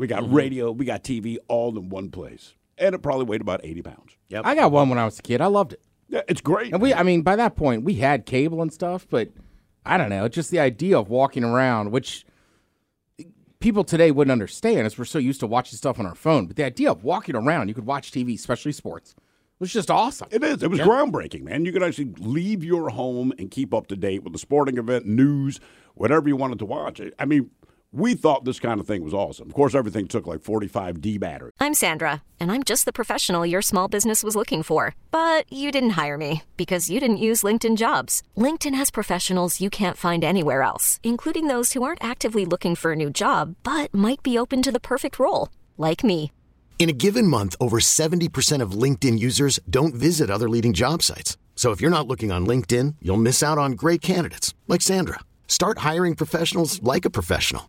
We 0.00 0.06
got 0.06 0.22
Mm-hmm. 0.24 0.34
radio, 0.34 0.70
we 0.72 0.84
got 0.84 1.04
TV 1.04 1.36
all 1.48 1.76
in 1.78 1.88
one 1.90 2.10
place. 2.10 2.54
And 2.78 2.94
it 2.94 2.98
probably 3.02 3.26
weighed 3.26 3.42
about 3.42 3.60
80 3.62 3.82
pounds. 3.82 4.16
Yep. 4.30 4.46
I 4.46 4.54
got 4.54 4.72
one 4.72 4.88
when 4.88 4.98
I 4.98 5.04
was 5.04 5.18
a 5.18 5.22
kid. 5.22 5.40
I 5.40 5.46
loved 5.46 5.74
it. 5.74 5.82
Yeah, 6.08 6.22
it's 6.28 6.40
great. 6.40 6.72
And 6.72 6.80
we, 6.80 6.94
I 6.94 7.02
mean, 7.02 7.22
by 7.22 7.36
that 7.36 7.54
point, 7.54 7.84
we 7.84 7.94
had 7.94 8.24
cable 8.26 8.62
and 8.62 8.72
stuff, 8.72 9.06
but 9.10 9.28
I 9.84 9.96
don't 9.98 10.08
know. 10.08 10.26
Just 10.28 10.50
the 10.50 10.58
idea 10.58 10.98
of 10.98 11.08
walking 11.10 11.44
around, 11.44 11.90
which 11.90 12.24
people 13.60 13.84
today 13.84 14.10
wouldn't 14.10 14.32
understand 14.32 14.86
as 14.86 14.96
we're 14.98 15.04
so 15.04 15.18
used 15.18 15.40
to 15.40 15.46
watching 15.46 15.76
stuff 15.76 15.98
on 16.00 16.06
our 16.06 16.14
phone. 16.14 16.46
But 16.46 16.56
the 16.56 16.64
idea 16.64 16.90
of 16.90 17.04
walking 17.04 17.36
around, 17.36 17.68
you 17.68 17.74
could 17.74 17.86
watch 17.86 18.10
TV, 18.10 18.34
especially 18.34 18.72
sports, 18.72 19.14
was 19.58 19.70
just 19.72 19.90
awesome. 19.90 20.28
It 20.30 20.42
is. 20.42 20.62
It 20.62 20.70
was 20.70 20.80
groundbreaking, 20.80 21.42
man. 21.42 21.66
You 21.66 21.72
could 21.72 21.82
actually 21.82 22.14
leave 22.18 22.64
your 22.64 22.88
home 22.88 23.32
and 23.38 23.50
keep 23.50 23.74
up 23.74 23.88
to 23.88 23.96
date 23.96 24.24
with 24.24 24.32
the 24.32 24.38
sporting 24.38 24.78
event, 24.78 25.04
news, 25.06 25.60
whatever 25.94 26.28
you 26.28 26.36
wanted 26.36 26.58
to 26.60 26.64
watch. 26.64 27.00
I 27.18 27.24
mean, 27.26 27.50
we 27.92 28.14
thought 28.14 28.44
this 28.44 28.60
kind 28.60 28.80
of 28.80 28.86
thing 28.86 29.02
was 29.02 29.12
awesome. 29.12 29.48
Of 29.48 29.54
course, 29.54 29.74
everything 29.74 30.06
took 30.06 30.26
like 30.26 30.40
45D 30.40 31.18
battery. 31.18 31.52
I'm 31.58 31.74
Sandra, 31.74 32.22
and 32.38 32.52
I'm 32.52 32.62
just 32.62 32.84
the 32.84 32.92
professional 32.92 33.44
your 33.44 33.62
small 33.62 33.88
business 33.88 34.22
was 34.22 34.36
looking 34.36 34.62
for. 34.62 34.94
But 35.10 35.52
you 35.52 35.70
didn't 35.70 35.98
hire 36.00 36.16
me 36.16 36.42
because 36.56 36.88
you 36.88 37.00
didn't 37.00 37.26
use 37.28 37.42
LinkedIn 37.42 37.76
jobs. 37.76 38.22
LinkedIn 38.36 38.74
has 38.74 38.90
professionals 38.90 39.60
you 39.60 39.70
can't 39.70 39.96
find 39.96 40.24
anywhere 40.24 40.62
else, 40.62 41.00
including 41.02 41.48
those 41.48 41.72
who 41.72 41.82
aren't 41.82 42.04
actively 42.04 42.46
looking 42.46 42.74
for 42.74 42.92
a 42.92 42.96
new 42.96 43.10
job 43.10 43.56
but 43.62 43.92
might 43.92 44.22
be 44.22 44.38
open 44.38 44.62
to 44.62 44.72
the 44.72 44.80
perfect 44.80 45.18
role, 45.18 45.48
like 45.76 46.02
me. 46.02 46.32
In 46.78 46.88
a 46.88 46.94
given 46.94 47.26
month, 47.26 47.56
over 47.60 47.78
70% 47.78 48.62
of 48.62 48.72
LinkedIn 48.72 49.18
users 49.18 49.60
don't 49.68 49.94
visit 49.94 50.30
other 50.30 50.48
leading 50.48 50.72
job 50.72 51.02
sites. 51.02 51.36
So 51.54 51.72
if 51.72 51.80
you're 51.82 51.90
not 51.90 52.06
looking 52.06 52.32
on 52.32 52.46
LinkedIn, 52.46 52.94
you'll 53.02 53.18
miss 53.18 53.42
out 53.42 53.58
on 53.58 53.72
great 53.72 54.00
candidates 54.00 54.54
like 54.66 54.80
Sandra. 54.80 55.20
Start 55.46 55.78
hiring 55.78 56.14
professionals 56.14 56.82
like 56.82 57.04
a 57.04 57.10
professional. 57.10 57.68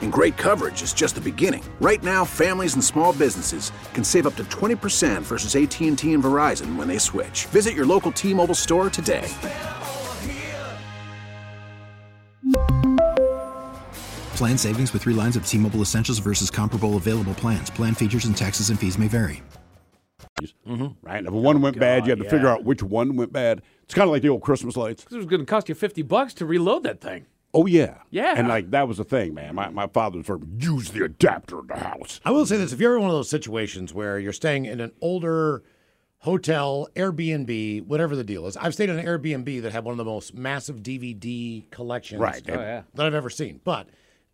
And 0.00 0.10
great 0.10 0.36
coverage 0.38 0.80
is 0.80 0.94
just 0.94 1.16
the 1.16 1.20
beginning. 1.20 1.62
Right 1.80 2.02
now, 2.02 2.24
families 2.24 2.74
and 2.74 2.82
small 2.82 3.12
businesses 3.12 3.70
can 3.92 4.04
save 4.04 4.26
up 4.26 4.36
to 4.36 4.44
20% 4.44 5.22
versus 5.22 5.54
AT&T 5.54 6.12
and 6.12 6.22
Verizon 6.24 6.76
when 6.76 6.88
they 6.88 6.98
switch. 6.98 7.44
Visit 7.46 7.74
your 7.74 7.86
local 7.86 8.10
T-Mobile 8.10 8.54
store 8.54 8.88
today. 8.88 9.28
Plan 14.36 14.58
savings 14.58 14.92
with 14.92 15.02
three 15.02 15.14
lines 15.14 15.34
of 15.34 15.46
T 15.46 15.56
Mobile 15.56 15.80
Essentials 15.80 16.18
versus 16.18 16.50
comparable 16.50 16.96
available 16.96 17.32
plans. 17.34 17.70
Plan 17.70 17.94
features 17.94 18.26
and 18.26 18.36
taxes 18.36 18.68
and 18.68 18.78
fees 18.78 18.98
may 18.98 19.08
vary. 19.08 19.42
Mm-hmm. 20.66 20.88
Right? 21.00 21.16
And 21.16 21.26
if 21.26 21.32
one 21.32 21.62
went 21.62 21.78
bad, 21.78 22.04
you 22.04 22.10
had 22.10 22.18
to 22.18 22.28
figure 22.28 22.48
out 22.48 22.62
which 22.62 22.82
one 22.82 23.16
went 23.16 23.32
bad. 23.32 23.62
It's 23.84 23.94
kind 23.94 24.06
of 24.06 24.12
like 24.12 24.20
the 24.20 24.28
old 24.28 24.42
Christmas 24.42 24.76
lights. 24.76 25.06
It 25.10 25.16
was 25.16 25.24
going 25.24 25.40
to 25.40 25.46
cost 25.46 25.70
you 25.70 25.74
50 25.74 26.02
bucks 26.02 26.34
to 26.34 26.44
reload 26.44 26.82
that 26.82 27.00
thing. 27.00 27.24
Oh, 27.56 27.66
yeah. 27.66 27.98
Yeah. 28.10 28.34
And 28.36 28.48
like 28.48 28.70
that 28.72 28.86
was 28.86 28.98
the 28.98 29.04
thing, 29.04 29.32
man. 29.34 29.54
My, 29.54 29.70
my 29.70 29.86
father 29.86 30.18
was 30.18 30.26
sort 30.26 30.42
of 30.42 30.62
use 30.62 30.90
the 30.90 31.04
adapter 31.04 31.60
in 31.60 31.66
the 31.68 31.76
house. 31.76 32.20
I 32.24 32.30
will 32.30 32.44
say 32.46 32.56
this: 32.58 32.72
if 32.72 32.80
you're 32.80 32.96
in 32.96 33.00
one 33.02 33.10
of 33.10 33.16
those 33.16 33.30
situations 33.30 33.94
where 33.94 34.18
you're 34.18 34.32
staying 34.32 34.66
in 34.66 34.80
an 34.80 34.92
older 35.00 35.62
hotel, 36.18 36.88
Airbnb, 36.94 37.86
whatever 37.86 38.14
the 38.14 38.24
deal 38.24 38.46
is, 38.46 38.56
I've 38.56 38.74
stayed 38.74 38.90
in 38.90 38.98
an 38.98 39.06
Airbnb 39.06 39.62
that 39.62 39.72
had 39.72 39.84
one 39.84 39.92
of 39.92 39.98
the 39.98 40.04
most 40.04 40.34
massive 40.34 40.82
DVD 40.82 41.68
collections 41.70 42.20
Right. 42.20 42.42
Oh, 42.48 42.52
yeah. 42.54 42.82
that 42.94 43.06
I've 43.06 43.14
ever 43.14 43.30
seen. 43.30 43.60
But 43.64 43.88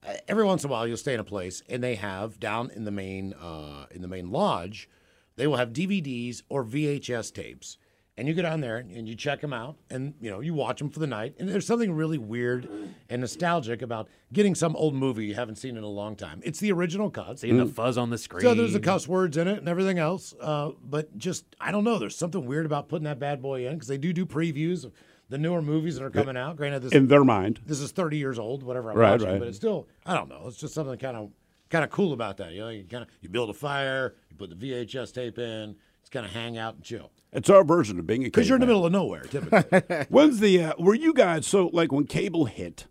uh, 0.07 0.15
every 0.27 0.45
once 0.45 0.65
in 0.65 0.71
a 0.71 0.73
while, 0.73 0.87
you'll 0.87 0.97
stay 0.97 1.15
in 1.15 1.21
a 1.21 1.25
place 1.25 1.63
and 1.69 1.83
they 1.83 1.95
have 1.97 2.41
down 2.41 2.71
in 2.71 2.85
the 2.85 2.91
main 2.91 3.35
uh, 3.35 3.87
in 3.91 4.03
the 4.03 4.09
main 4.09 4.31
lodge, 4.31 4.89
they 5.37 5.47
will 5.47 5.57
have 5.57 5.73
DVDs 5.73 6.43
or 6.49 6.65
VHS 6.65 7.33
tapes. 7.33 7.79
And 8.19 8.29
you 8.29 8.35
get 8.35 8.45
on 8.45 8.61
there 8.61 8.77
and 8.77 9.09
you 9.09 9.15
check 9.15 9.41
them 9.41 9.55
out, 9.55 9.77
and 9.89 10.13
you 10.21 10.31
know 10.31 10.41
you 10.41 10.53
watch 10.53 10.79
them 10.81 10.91
for 10.91 10.99
the 11.01 11.07
night. 11.07 11.35
And 11.39 11.49
there's 11.49 11.67
something 11.67 11.93
really 11.95 12.19
weird 12.19 12.69
and 13.09 13.23
nostalgic 13.23 13.81
about 13.81 14.07
getting 14.35 14.55
some 14.55 14.77
old 14.77 14.95
movie 14.95 15.25
you 15.25 15.35
haven't 15.35 15.57
seen 15.57 15.79
in 15.79 15.83
a 15.83 15.89
long 15.89 16.15
time. 16.15 16.43
It's 16.45 16.61
the 16.61 16.73
original 16.73 17.09
cut. 17.11 17.39
Seeing 17.39 17.57
the 17.57 17.65
fuzz 17.65 17.97
on 17.97 18.11
the 18.11 18.19
screen. 18.19 18.43
So 18.43 18.53
there's 18.55 18.75
the 18.75 18.81
cuss 18.81 19.09
words 19.09 19.39
in 19.39 19.49
it 19.49 19.57
and 19.59 19.67
everything 19.69 19.99
else. 19.99 20.35
Uh, 20.39 20.73
but 20.85 21.17
just, 21.17 21.47
I 21.59 21.73
don't 21.73 21.85
know. 21.85 21.99
There's 21.99 22.15
something 22.17 22.45
weird 22.45 22.67
about 22.67 22.89
putting 22.91 23.05
that 23.05 23.19
bad 23.19 23.41
boy 23.41 23.67
in 23.67 23.75
because 23.75 23.89
they 23.89 23.97
do 23.99 24.13
do 24.13 24.27
previews 24.27 24.85
of 24.85 24.93
the 25.31 25.39
newer 25.39 25.63
movies 25.63 25.95
that 25.97 26.05
are 26.05 26.11
coming 26.11 26.37
out. 26.37 26.57
Granted, 26.57 26.83
this 26.83 26.93
In 26.93 27.09
their 27.09 27.25
mind. 27.25 27.61
this 27.65 27.81
is 27.81 27.93
30 27.93 28.19
years 28.19 28.39
old, 28.39 28.63
whatever 28.63 28.91
I'm 28.91 28.99
Right, 28.99 29.13
watching, 29.13 29.29
right. 29.29 29.39
but 29.39 29.49
it's 29.49 29.57
still, 29.57 29.89
I 30.05 30.15
don't 30.15 30.29
know. 30.29 30.43
It's 30.49 30.59
just 30.59 30.75
something 30.75 30.99
kind 30.99 31.17
of 31.17 31.31
kind 31.71 31.83
of 31.83 31.91
cool 31.91 32.13
about 32.13 32.37
that. 32.37 32.53
You 32.53 32.61
know, 32.61 32.69
you 32.69 32.85
kind 32.85 33.05
of 33.05 33.09
you 33.23 33.31
build 33.31 33.49
a 33.49 33.55
fire, 33.55 34.15
you 34.29 34.37
put 34.37 34.51
the 34.51 34.55
VHS 34.71 35.15
tape 35.15 35.39
in, 35.39 35.71
it's 35.71 35.92
kind 36.13 36.27
of 36.27 36.33
hang 36.33 36.59
out 36.59 36.75
and 36.75 36.85
chill 36.85 37.11
It's 37.33 37.51
our 37.51 37.65
version 37.65 37.99
of 37.99 38.07
being 38.07 38.23
a 38.23 38.27
because 38.27 38.49
you're 38.49 38.57
in 38.57 38.61
the 38.61 38.67
middle 38.67 38.87
of 38.87 38.93
nowhere 38.93 39.23
typically. 39.23 40.05
When's 40.09 40.41
the 40.41 40.63
uh, 40.63 40.73
were 40.79 40.95
you 40.95 41.13
guys 41.13 41.47
so 41.47 41.71
like 41.73 41.91
when 41.91 42.07
cable 42.07 42.45
hit? 42.45 42.87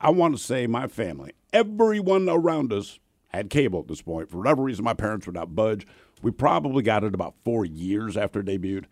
I 0.00 0.10
want 0.10 0.36
to 0.36 0.42
say 0.42 0.66
my 0.66 0.86
family, 0.86 1.32
everyone 1.52 2.28
around 2.28 2.72
us 2.72 2.98
had 3.28 3.48
cable 3.48 3.80
at 3.80 3.88
this 3.88 4.02
point. 4.02 4.30
For 4.30 4.36
whatever 4.36 4.62
reason, 4.62 4.84
my 4.84 4.92
parents 4.92 5.26
would 5.26 5.34
not 5.34 5.54
budge. 5.54 5.86
We 6.22 6.30
probably 6.30 6.82
got 6.82 7.04
it 7.04 7.14
about 7.14 7.34
four 7.42 7.64
years 7.64 8.16
after 8.16 8.40
it 8.40 8.46
debuted, 8.46 8.84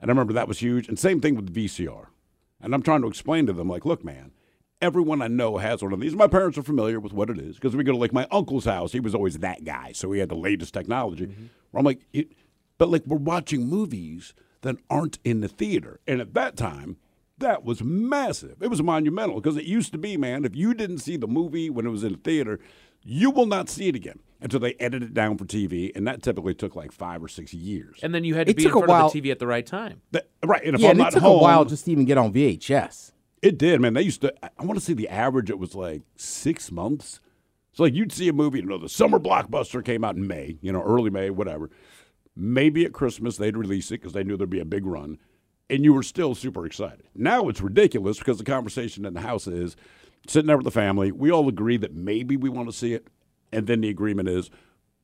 and 0.00 0.10
I 0.10 0.12
remember 0.12 0.32
that 0.32 0.48
was 0.48 0.58
huge. 0.58 0.88
And 0.88 0.98
same 0.98 1.20
thing 1.20 1.36
with 1.36 1.52
the 1.52 1.66
VCR. 1.66 2.06
And 2.60 2.74
I'm 2.74 2.82
trying 2.82 3.02
to 3.02 3.08
explain 3.08 3.46
to 3.46 3.52
them, 3.52 3.68
like, 3.68 3.84
look, 3.84 4.04
man, 4.04 4.32
everyone 4.80 5.22
I 5.22 5.28
know 5.28 5.58
has 5.58 5.82
one 5.82 5.92
of 5.92 6.00
these. 6.00 6.14
My 6.14 6.26
parents 6.26 6.58
are 6.58 6.62
familiar 6.62 6.98
with 7.00 7.12
what 7.12 7.30
it 7.30 7.38
is 7.38 7.56
because 7.56 7.76
we 7.76 7.84
go 7.84 7.92
to 7.92 7.98
like 7.98 8.12
my 8.12 8.26
uncle's 8.30 8.64
house. 8.64 8.92
He 8.92 9.00
was 9.00 9.14
always 9.14 9.38
that 9.38 9.64
guy, 9.64 9.92
so 9.92 10.10
he 10.12 10.20
had 10.20 10.28
the 10.28 10.36
latest 10.36 10.74
technology. 10.74 11.26
Where 11.70 11.78
I'm 11.78 11.84
like, 11.84 12.00
it, 12.12 12.28
but 12.78 12.88
like 12.88 13.04
we're 13.06 13.16
watching 13.18 13.66
movies 13.68 14.34
that 14.62 14.76
aren't 14.90 15.18
in 15.24 15.40
the 15.40 15.48
theater, 15.48 16.00
and 16.06 16.20
at 16.20 16.34
that 16.34 16.56
time. 16.56 16.96
That 17.38 17.64
was 17.66 17.82
massive. 17.84 18.62
It 18.62 18.68
was 18.68 18.82
monumental 18.82 19.34
because 19.42 19.58
it 19.58 19.64
used 19.66 19.92
to 19.92 19.98
be, 19.98 20.16
man, 20.16 20.46
if 20.46 20.56
you 20.56 20.72
didn't 20.72 21.00
see 21.00 21.18
the 21.18 21.26
movie 21.28 21.68
when 21.68 21.84
it 21.84 21.90
was 21.90 22.02
in 22.02 22.12
the 22.12 22.18
theater, 22.18 22.58
you 23.02 23.30
will 23.30 23.44
not 23.44 23.68
see 23.68 23.88
it 23.88 23.94
again 23.94 24.20
until 24.40 24.58
they 24.58 24.72
edit 24.80 25.02
it 25.02 25.12
down 25.12 25.36
for 25.36 25.44
TV. 25.44 25.94
And 25.94 26.06
that 26.08 26.22
typically 26.22 26.54
took 26.54 26.74
like 26.74 26.92
five 26.92 27.22
or 27.22 27.28
six 27.28 27.52
years. 27.52 27.98
And 28.02 28.14
then 28.14 28.24
you 28.24 28.34
had 28.36 28.46
to 28.46 28.52
It 28.52 28.56
be 28.56 28.62
in 28.64 28.70
took 28.70 28.76
a 28.76 28.86
front 28.86 28.88
while- 28.88 29.06
of 29.08 29.12
the 29.12 29.20
TV 29.20 29.30
at 29.30 29.38
the 29.38 29.46
right 29.46 29.66
time. 29.66 30.00
That- 30.12 30.30
right. 30.46 30.64
And 30.64 30.76
if 30.76 30.80
yeah, 30.80 30.88
I'm 30.88 30.98
and 30.98 31.08
it 31.08 31.12
took 31.12 31.22
home, 31.22 31.38
a 31.40 31.42
while 31.42 31.66
just 31.66 31.84
to 31.84 31.90
even 31.92 32.06
get 32.06 32.16
on 32.16 32.32
VHS. 32.32 33.12
It 33.42 33.58
did, 33.58 33.82
man. 33.82 33.92
They 33.92 34.00
used 34.00 34.22
to. 34.22 34.32
I 34.42 34.64
want 34.64 34.78
to 34.78 34.84
say 34.86 34.94
the 34.94 35.10
average. 35.10 35.50
It 35.50 35.58
was 35.58 35.74
like 35.74 36.04
six 36.16 36.72
months. 36.72 37.20
So 37.72 37.82
like 37.82 37.92
you'd 37.92 38.12
see 38.12 38.28
a 38.28 38.32
movie. 38.32 38.60
You 38.60 38.64
know, 38.64 38.78
the 38.78 38.88
summer 38.88 39.18
blockbuster 39.18 39.84
came 39.84 40.04
out 40.04 40.16
in 40.16 40.26
May. 40.26 40.56
You 40.62 40.72
know, 40.72 40.82
early 40.82 41.10
May, 41.10 41.28
whatever. 41.28 41.68
Maybe 42.36 42.84
at 42.84 42.92
Christmas 42.92 43.36
they'd 43.36 43.56
release 43.56 43.90
it 43.90 44.00
because 44.00 44.12
they 44.12 44.22
knew 44.22 44.36
there'd 44.36 44.50
be 44.50 44.60
a 44.60 44.64
big 44.64 44.84
run, 44.84 45.18
and 45.70 45.82
you 45.82 45.94
were 45.94 46.02
still 46.02 46.34
super 46.34 46.66
excited. 46.66 47.04
Now 47.14 47.48
it's 47.48 47.60
ridiculous 47.60 48.18
because 48.18 48.38
the 48.38 48.44
conversation 48.44 49.04
in 49.06 49.14
the 49.14 49.22
house 49.22 49.46
is 49.46 49.76
sitting 50.28 50.46
there 50.46 50.58
with 50.58 50.64
the 50.64 50.70
family. 50.70 51.10
We 51.12 51.30
all 51.30 51.48
agree 51.48 51.78
that 51.78 51.94
maybe 51.94 52.36
we 52.36 52.50
want 52.50 52.68
to 52.68 52.76
see 52.76 52.92
it, 52.92 53.08
and 53.52 53.66
then 53.66 53.80
the 53.80 53.88
agreement 53.88 54.28
is 54.28 54.50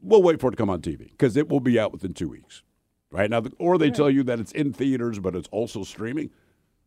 we'll 0.03 0.23
wait 0.23 0.41
for 0.41 0.49
it 0.49 0.51
to 0.53 0.57
come 0.57 0.71
on 0.71 0.83
TV 0.83 1.11
because 1.11 1.37
it 1.37 1.49
will 1.49 1.61
be 1.61 1.79
out 1.79 1.93
within 1.93 2.13
two 2.13 2.29
weeks. 2.29 2.63
Right 3.11 3.31
now, 3.31 3.41
the- 3.41 3.53
or 3.59 3.79
they 3.79 3.91
tell 3.91 4.11
you 4.11 4.23
that 4.25 4.41
it's 4.41 4.53
in 4.53 4.73
theaters, 4.73 5.19
but 5.19 5.37
it's 5.37 5.49
also 5.51 5.85
streaming. 5.85 6.31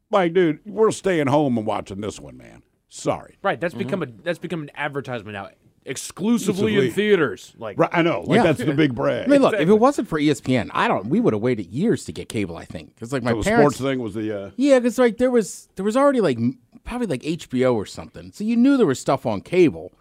Like, 0.09 0.33
dude, 0.33 0.59
we're 0.65 0.91
staying 0.91 1.27
home 1.27 1.57
and 1.57 1.67
watching 1.67 2.01
this 2.01 2.19
one, 2.19 2.37
man. 2.37 2.63
Sorry. 2.89 3.37
Right. 3.43 3.59
That's 3.59 3.73
mm-hmm. 3.73 3.83
become 3.83 4.03
a 4.03 4.05
that's 4.05 4.39
become 4.39 4.63
an 4.63 4.71
advertisement 4.75 5.33
now, 5.33 5.49
exclusively 5.85 6.73
Exclusively. 6.75 6.87
in 6.87 6.93
theaters. 6.93 7.53
Like 7.57 7.77
Right, 7.79 7.89
I 7.93 8.01
know. 8.01 8.21
Like 8.21 8.37
Yeah. 8.37 8.43
that's 8.43 8.59
the 8.63 8.73
big 8.73 8.95
brag. 8.95 9.25
I 9.25 9.27
mean, 9.27 9.41
look, 9.41 9.53
if 9.53 9.69
it 9.69 9.73
wasn't 9.79 10.07
for 10.07 10.19
ESPN, 10.19 10.69
I 10.73 10.87
don't. 10.87 11.07
We 11.07 11.19
would 11.19 11.33
have 11.33 11.41
waited 11.41 11.67
years 11.67 12.05
to 12.05 12.11
get 12.11 12.27
cable. 12.29 12.57
I 12.57 12.65
think 12.65 12.95
because 12.95 13.13
like 13.13 13.23
my 13.23 13.31
So 13.31 13.37
the 13.37 13.43
parents. 13.43 13.75
sports 13.77 13.89
thing 13.91 13.99
was 13.99 14.13
the 14.15 14.45
uh, 14.45 14.51
Yeah, 14.57 14.79
because 14.79 14.97
like 14.97 15.17
there 15.17 15.31
was 15.31 15.69
there 15.75 15.85
was 15.85 15.95
already 15.95 16.21
like 16.21 16.39
probably 16.83 17.07
like 17.07 17.21
HBO 17.21 17.75
or 17.75 17.85
something, 17.85 18.31
so 18.31 18.43
you 18.43 18.55
knew 18.55 18.77
there 18.77 18.85
was 18.87 18.99
stuff 18.99 19.25
on 19.25 19.41
cable, 19.41 19.93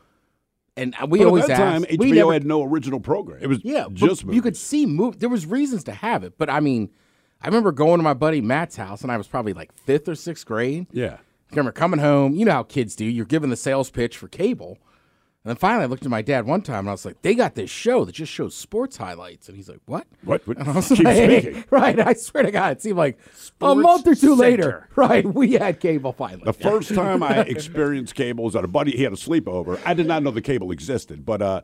and 0.77 0.95
uh, 1.01 1.07
we 1.07 1.19
but 1.21 1.27
always 1.27 1.45
at 1.45 1.49
that 1.49 1.57
time 1.59 1.85
asked. 1.85 1.93
HBO 1.95 1.99
we 1.99 2.13
never, 2.13 2.33
had 2.33 2.45
no 2.47 2.63
original 2.63 3.01
program. 3.01 3.39
It 3.43 3.47
was 3.49 3.61
yeah, 3.65 3.85
but 3.85 3.95
just 3.95 4.25
you 4.25 4.43
could 4.43 4.57
see 4.57 4.87
move. 4.87 5.21
There 5.21 5.29
was 5.29 5.47
reasons 5.47 5.85
to 5.85 5.93
have 5.93 6.25
it, 6.25 6.37
but 6.39 6.49
I 6.51 6.61
mean, 6.61 6.91
I 7.43 7.47
remember 7.47 7.73
going 7.73 7.99
to 7.99 8.03
my 8.03 8.15
buddy 8.15 8.41
Matt's 8.41 8.77
house, 8.77 9.03
and 9.03 9.13
I 9.13 9.17
was 9.17 9.27
probably 9.29 9.53
like 9.53 9.73
fifth 9.73 10.09
or 10.09 10.15
sixth 10.15 10.47
grade. 10.47 10.87
yeah. 10.93 11.19
I 11.53 11.57
remember 11.57 11.73
coming 11.73 12.01
home. 12.01 12.35
You 12.35 12.47
know 12.47 12.51
how 12.53 12.63
kids 12.65 12.97
do. 12.97 13.05
You're 13.05 13.27
given 13.27 13.49
the 13.49 13.57
sales 13.57 13.89
pitch 13.89 14.17
for 14.17 14.27
cable. 14.27 14.77
And 15.45 15.51
then 15.51 15.57
finally, 15.57 15.83
I 15.85 15.87
looked 15.89 16.05
at 16.07 16.11
my 16.11 16.23
dad 16.23 16.47
one 16.47 16.63
time 16.63 16.81
and 16.81 16.89
I 16.89 16.93
was 16.93 17.05
like, 17.05 17.21
they 17.21 17.35
got 17.35 17.55
this 17.55 17.69
show 17.69 18.07
that 18.07 18.13
just 18.13 18.33
shows 18.33 18.55
sports 18.55 18.97
highlights. 18.97 19.47
And 19.47 19.57
he's 19.59 19.69
like, 19.69 19.81
what? 19.85 20.07
What? 20.25 20.47
what 20.49 20.57
And 20.57 20.67
I 20.71 20.73
was 20.73 20.89
keep 20.89 21.05
like, 21.05 21.17
speaking. 21.43 21.65
right. 21.69 22.01
I 22.01 22.15
swear 22.15 22.45
to 22.45 22.51
God, 22.51 22.73
it 22.73 22.81
seemed 22.83 22.97
like 22.97 23.19
a 23.61 23.75
month 23.75 24.07
or 24.07 24.15
two 24.15 24.29
Center. 24.29 24.37
later, 24.37 24.89
right? 24.97 25.27
We 25.27 25.53
had 25.53 25.81
cable 25.81 26.15
finally. 26.15 26.45
The 26.47 26.55
first 26.55 26.95
time 26.95 27.23
I 27.23 27.41
experienced 27.41 28.15
cable 28.15 28.45
was 28.45 28.57
at 28.57 28.65
a 28.65 28.69
buddy. 28.69 28.93
He 28.97 29.03
had 29.03 29.13
a 29.13 29.17
sleepover. 29.17 29.79
I 29.85 29.93
did 29.93 30.07
not 30.07 30.23
know 30.23 30.31
the 30.31 30.41
cable 30.41 30.71
existed, 30.71 31.27
but 31.27 31.43
uh, 31.43 31.61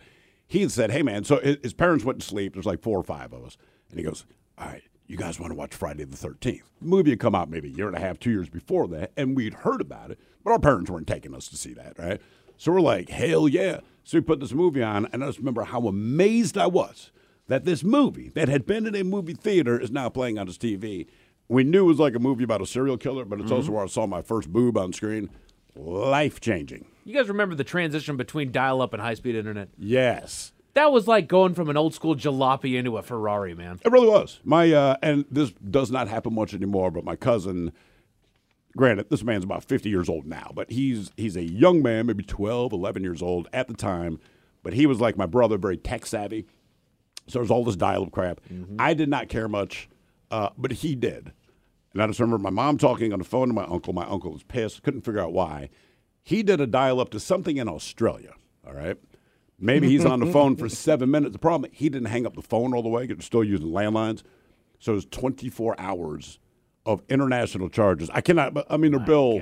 he 0.47 0.61
had 0.61 0.71
said, 0.73 0.91
"Hey, 0.91 1.03
man." 1.03 1.25
So 1.25 1.39
his 1.41 1.57
his 1.63 1.73
parents 1.73 2.05
went 2.05 2.21
to 2.21 2.27
sleep. 2.27 2.53
There's 2.53 2.67
like 2.67 2.83
four 2.83 2.99
or 2.99 3.03
five 3.05 3.33
of 3.33 3.43
us, 3.45 3.57
and 3.89 3.99
he 3.99 4.05
goes, 4.05 4.27
"All 4.59 4.67
right, 4.67 4.83
you 5.07 5.17
guys 5.17 5.41
want 5.41 5.53
to 5.53 5.57
watch 5.57 5.75
Friday 5.75 6.05
the 6.05 6.17
13th?" 6.17 6.63
The 6.83 6.87
movie 6.87 7.11
had 7.11 7.21
come 7.21 7.35
out 7.35 7.49
maybe 7.49 7.69
a 7.69 7.73
year 7.73 7.87
and 7.89 7.97
a 7.97 8.01
half, 8.01 8.19
two 8.19 8.31
years 8.31 8.51
before 8.51 8.89
that, 8.89 9.13
and 9.17 9.35
we'd 9.35 9.55
heard 9.55 9.81
about 9.81 10.11
it, 10.11 10.19
but 10.45 10.51
our 10.51 10.59
parents 10.59 10.91
weren't 10.91 11.07
taking 11.07 11.35
us 11.35 11.49
to 11.49 11.57
see 11.57 11.73
that, 11.75 11.99
right? 11.99 12.21
So 12.61 12.73
we're 12.73 12.83
like, 12.83 13.09
"Hell 13.09 13.49
yeah!" 13.49 13.81
So 14.05 14.19
we 14.19 14.21
put 14.21 14.39
this 14.39 14.53
movie 14.53 14.83
on, 14.83 15.09
and 15.15 15.25
I 15.25 15.29
just 15.29 15.39
remember 15.39 15.65
how 15.65 15.89
amazed 15.89 16.59
I 16.59 16.67
was 16.67 17.11
that 17.49 17.65
this 17.65 17.83
movie 17.83 18.29
that 18.35 18.51
had 18.51 18.67
been 18.67 18.87
in 18.87 18.95
a 18.95 19.03
movie 19.03 19.33
theater 19.33 19.81
is 19.81 19.91
now 19.91 20.11
playing 20.11 20.39
on 20.39 20.47
his 20.47 20.59
TV. 20.59 21.07
We 21.49 21.65
knew 21.65 21.85
it 21.85 21.89
was 21.89 21.99
like 21.99 22.15
a 22.15 22.19
movie 22.19 22.45
about 22.45 22.61
a 22.61 22.67
serial 22.67 22.99
killer, 22.99 23.25
but 23.25 23.41
it's 23.41 23.51
also 23.51 23.73
where 23.73 23.85
I 23.85 23.87
saw 23.87 24.07
my 24.07 24.21
first 24.21 24.53
boob 24.53 24.77
on 24.77 24.93
screen. 24.93 25.31
Life 25.75 26.39
changing. 26.43 26.85
you 27.05 27.15
guys 27.15 27.29
remember 27.29 27.55
the 27.55 27.65
transition 27.65 28.19
between 28.19 28.53
dial 28.53 28.83
up 28.83 28.93
and 28.93 29.01
high 29.01 29.15
speed 29.15 29.37
internet? 29.37 29.71
Yes. 29.79 30.53
That 30.75 30.93
was 30.93 31.09
like 31.09 31.29
going 31.29 31.55
from 31.55 31.71
an 31.71 31.79
old 31.79 31.95
school 31.95 32.15
jalopy 32.15 32.77
into 32.77 32.99
a 32.99 33.03
Ferrari, 33.03 33.55
man. 33.55 33.81
It 33.83 33.91
really 33.91 34.09
was. 34.09 34.39
My 34.45 34.71
uh, 34.71 34.97
and 35.03 35.25
this 35.31 35.51
does 35.53 35.91
not 35.91 36.09
happen 36.09 36.35
much 36.35 36.53
anymore, 36.53 36.91
but 36.91 37.05
my 37.05 37.17
cousin 37.17 37.73
granted, 38.77 39.11
this 39.11 39.23
man's 39.23 39.45
about 39.45 39.65
50 39.65 39.89
years 39.89 40.09
old 40.09 40.27
now, 40.27 40.51
but 40.55 40.71
he's 40.71 41.11
he's 41.17 41.37
a 41.37 41.43
young 41.45 41.83
man, 41.83 42.07
maybe 42.07 42.25
12, 42.25 42.73
11 42.73 43.03
years 43.03 43.23
old 43.23 43.49
at 43.53 43.69
the 43.69 43.75
time. 43.75 44.19
But 44.63 44.75
he 44.75 44.87
was 44.87 45.01
like 45.01 45.17
my 45.17 45.27
brother, 45.27 45.57
very 45.57 45.77
tech 45.77 46.07
savvy. 46.07 46.47
So 47.27 47.39
there's 47.39 47.51
all 47.51 47.65
this 47.65 47.77
dial-up 47.77 48.13
crap. 48.13 48.41
I 48.79 48.93
did 48.93 49.09
not 49.09 49.29
care 49.29 49.49
much, 49.49 49.89
uh, 50.31 50.51
but 50.59 50.73
he 50.73 50.95
did. 50.95 51.33
And 51.93 52.03
I 52.03 52.07
just 52.07 52.21
remember 52.21 52.43
my 52.43 52.51
mom 52.51 52.77
talking 52.77 53.13
on 53.13 53.19
the 53.19 53.25
phone 53.25 53.49
to 53.49 53.55
my 53.55 53.65
uncle. 53.65 53.93
My 53.93 54.05
uncle 54.07 54.33
was 54.33 54.43
pissed, 54.43 54.83
couldn't 54.83 55.03
figure 55.03 55.21
out 55.21 55.33
why. 55.33 55.71
He 56.23 56.43
did 56.43 56.61
a 56.61 56.67
dial-up 56.67 57.11
to 57.11 57.21
something 57.21 57.57
in 57.57 57.69
Australia. 57.69 58.35
All 58.67 58.75
right. 58.75 58.97
Maybe 59.59 59.89
he's 59.89 60.05
on 60.05 60.21
the 60.21 60.27
phone 60.33 60.57
for 60.57 60.69
seven 60.69 61.11
minutes. 61.11 61.33
The 61.33 61.39
problem, 61.39 61.71
he 61.73 61.89
didn't 61.89 62.09
hang 62.09 62.27
up 62.27 62.35
the 62.35 62.43
phone 62.43 62.75
all 62.75 62.83
the 62.83 62.89
way. 62.89 63.07
You're 63.07 63.21
still 63.21 63.45
using 63.45 63.69
landlines. 63.69 64.23
So 64.79 64.93
it 64.93 64.97
was 64.97 65.07
24 65.07 65.77
hours 65.79 66.39
of 66.87 67.03
international 67.09 67.69
charges. 67.69 68.11
I 68.13 68.21
cannot, 68.21 68.67
I 68.71 68.77
mean, 68.77 68.93
their 68.93 69.01
bill, 69.01 69.41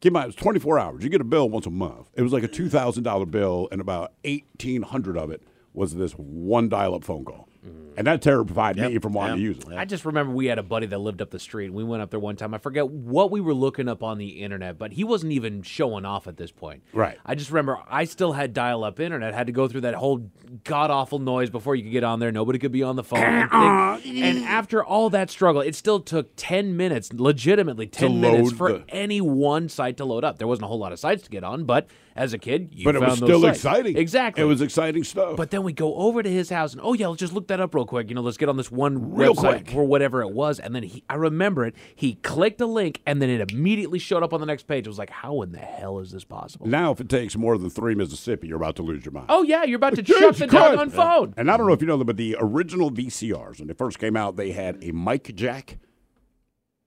keep 0.00 0.10
in 0.10 0.12
mind, 0.14 0.24
it 0.24 0.28
was 0.28 0.36
24 0.36 0.78
hours. 0.78 1.04
You 1.04 1.10
get 1.10 1.20
a 1.20 1.24
bill 1.24 1.48
once 1.48 1.66
a 1.66 1.70
month. 1.70 2.08
It 2.14 2.22
was 2.22 2.32
like 2.32 2.42
a 2.42 2.48
$2,000 2.48 3.30
bill, 3.30 3.68
and 3.70 3.80
about 3.80 4.12
1800 4.24 5.16
of 5.16 5.30
it 5.30 5.42
was 5.72 5.94
this 5.94 6.12
one 6.12 6.68
dial 6.68 6.94
up 6.94 7.04
phone 7.04 7.24
call. 7.24 7.47
And 7.96 8.06
that 8.06 8.22
terrified 8.22 8.76
me 8.76 8.98
from 8.98 9.12
wanting 9.12 9.36
to 9.36 9.42
use 9.42 9.58
it. 9.58 9.76
I 9.76 9.84
just 9.84 10.04
remember 10.04 10.32
we 10.32 10.46
had 10.46 10.58
a 10.58 10.62
buddy 10.62 10.86
that 10.86 10.98
lived 10.98 11.20
up 11.20 11.30
the 11.30 11.40
street. 11.40 11.72
We 11.72 11.82
went 11.82 12.00
up 12.00 12.10
there 12.10 12.20
one 12.20 12.36
time. 12.36 12.54
I 12.54 12.58
forget 12.58 12.88
what 12.88 13.32
we 13.32 13.40
were 13.40 13.52
looking 13.54 13.88
up 13.88 14.04
on 14.04 14.18
the 14.18 14.28
internet, 14.42 14.78
but 14.78 14.92
he 14.92 15.02
wasn't 15.02 15.32
even 15.32 15.62
showing 15.62 16.04
off 16.04 16.28
at 16.28 16.36
this 16.36 16.52
point. 16.52 16.84
Right. 16.92 17.18
I 17.26 17.34
just 17.34 17.50
remember 17.50 17.78
I 17.90 18.04
still 18.04 18.32
had 18.32 18.54
dial 18.54 18.84
up 18.84 19.00
internet, 19.00 19.34
had 19.34 19.48
to 19.48 19.52
go 19.52 19.66
through 19.66 19.80
that 19.80 19.94
whole 19.94 20.30
god 20.62 20.92
awful 20.92 21.18
noise 21.18 21.50
before 21.50 21.74
you 21.74 21.82
could 21.82 21.92
get 21.92 22.04
on 22.04 22.20
there. 22.20 22.30
Nobody 22.30 22.60
could 22.60 22.70
be 22.72 22.84
on 22.84 22.94
the 22.94 23.02
phone. 23.04 23.18
and, 23.54 24.44
after 24.44 24.84
all 24.84 25.10
that 25.10 25.28
struggle, 25.30 25.60
it 25.60 25.74
still 25.74 25.98
took 26.00 26.30
10 26.36 26.76
minutes, 26.76 27.12
legitimately 27.12 27.88
10 27.88 28.20
minutes 28.20 28.52
for 28.52 28.72
the- 28.72 28.84
any 28.88 29.20
one 29.20 29.68
site 29.68 29.96
to 29.96 30.04
load 30.04 30.22
up. 30.22 30.38
There 30.38 30.46
wasn't 30.46 30.66
a 30.66 30.68
whole 30.68 30.78
lot 30.78 30.92
of 30.92 31.00
sites 31.00 31.24
to 31.24 31.30
get 31.30 31.42
on, 31.42 31.64
but 31.64 31.88
as 32.14 32.32
a 32.32 32.38
kid, 32.38 32.70
you 32.72 32.84
But 32.84 32.94
it 32.96 33.00
was 33.00 33.16
still 33.16 33.42
sites. 33.42 33.58
exciting. 33.58 33.96
Exactly. 33.96 34.42
It 34.42 34.46
was 34.46 34.60
exciting 34.62 35.02
stuff. 35.04 35.36
But 35.36 35.50
then 35.50 35.64
we 35.64 35.72
go 35.72 35.94
over 35.96 36.22
to 36.22 36.30
his 36.30 36.50
house 36.50 36.72
and 36.72 36.80
oh 36.84 36.92
yeah, 36.92 37.08
let's 37.08 37.20
just 37.20 37.32
look 37.32 37.47
that 37.48 37.60
up 37.60 37.74
real 37.74 37.84
quick. 37.86 38.08
You 38.08 38.14
know, 38.14 38.20
let's 38.22 38.36
get 38.36 38.48
on 38.48 38.56
this 38.56 38.70
one 38.70 39.14
Real 39.14 39.34
website 39.34 39.64
quick. 39.66 39.74
or 39.76 39.84
whatever 39.84 40.22
it 40.22 40.30
was. 40.32 40.58
And 40.60 40.74
then 40.74 40.82
he, 40.82 41.02
I 41.10 41.14
remember 41.16 41.64
it. 41.66 41.74
He 41.94 42.14
clicked 42.14 42.60
a 42.60 42.66
link 42.66 43.00
and 43.06 43.20
then 43.20 43.28
it 43.30 43.50
immediately 43.52 43.98
showed 43.98 44.22
up 44.22 44.32
on 44.32 44.40
the 44.40 44.46
next 44.46 44.64
page. 44.66 44.86
It 44.86 44.90
was 44.90 44.98
like, 44.98 45.10
how 45.10 45.42
in 45.42 45.52
the 45.52 45.58
hell 45.58 45.98
is 45.98 46.10
this 46.10 46.24
possible? 46.24 46.66
now, 46.66 46.92
if 46.92 47.00
it 47.00 47.08
takes 47.08 47.36
more 47.36 47.58
than 47.58 47.68
three 47.70 47.94
Mississippi, 47.94 48.48
you're 48.48 48.56
about 48.56 48.76
to 48.76 48.82
lose 48.82 49.04
your 49.04 49.12
mind. 49.12 49.26
Oh 49.28 49.42
yeah, 49.42 49.64
you're 49.64 49.76
about 49.76 49.96
to 49.96 50.04
shut 50.06 50.36
the 50.36 50.46
doggone 50.46 50.90
phone. 50.90 51.34
And 51.36 51.50
I 51.50 51.56
don't 51.56 51.66
know 51.66 51.72
if 51.72 51.80
you 51.80 51.86
know 51.88 51.96
them, 51.96 52.06
but 52.06 52.16
the 52.16 52.36
original 52.38 52.90
VCRs, 52.90 53.58
when 53.58 53.68
they 53.68 53.74
first 53.74 53.98
came 53.98 54.16
out, 54.16 54.36
they 54.36 54.52
had 54.52 54.82
a 54.82 54.92
mic 54.92 55.34
jack. 55.34 55.78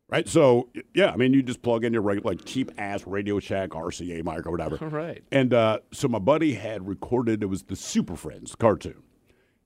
Right? 0.09 0.27
So, 0.27 0.67
yeah, 0.93 1.11
I 1.11 1.15
mean, 1.15 1.33
you 1.33 1.41
just 1.41 1.61
plug 1.61 1.85
in 1.85 1.93
your 1.93 2.01
regular, 2.01 2.31
like 2.31 2.43
cheap 2.43 2.69
ass 2.77 3.07
Radio 3.07 3.39
Shack 3.39 3.69
RCA 3.69 4.25
mic 4.25 4.45
or 4.45 4.51
whatever. 4.51 4.77
Right. 4.91 5.23
And 5.31 5.53
uh, 5.53 5.79
so 5.93 6.09
my 6.09 6.19
buddy 6.19 6.55
had 6.55 6.85
recorded, 6.85 7.41
it 7.41 7.45
was 7.45 7.63
the 7.63 7.77
Super 7.77 8.17
Friends 8.17 8.53
cartoon. 8.55 9.03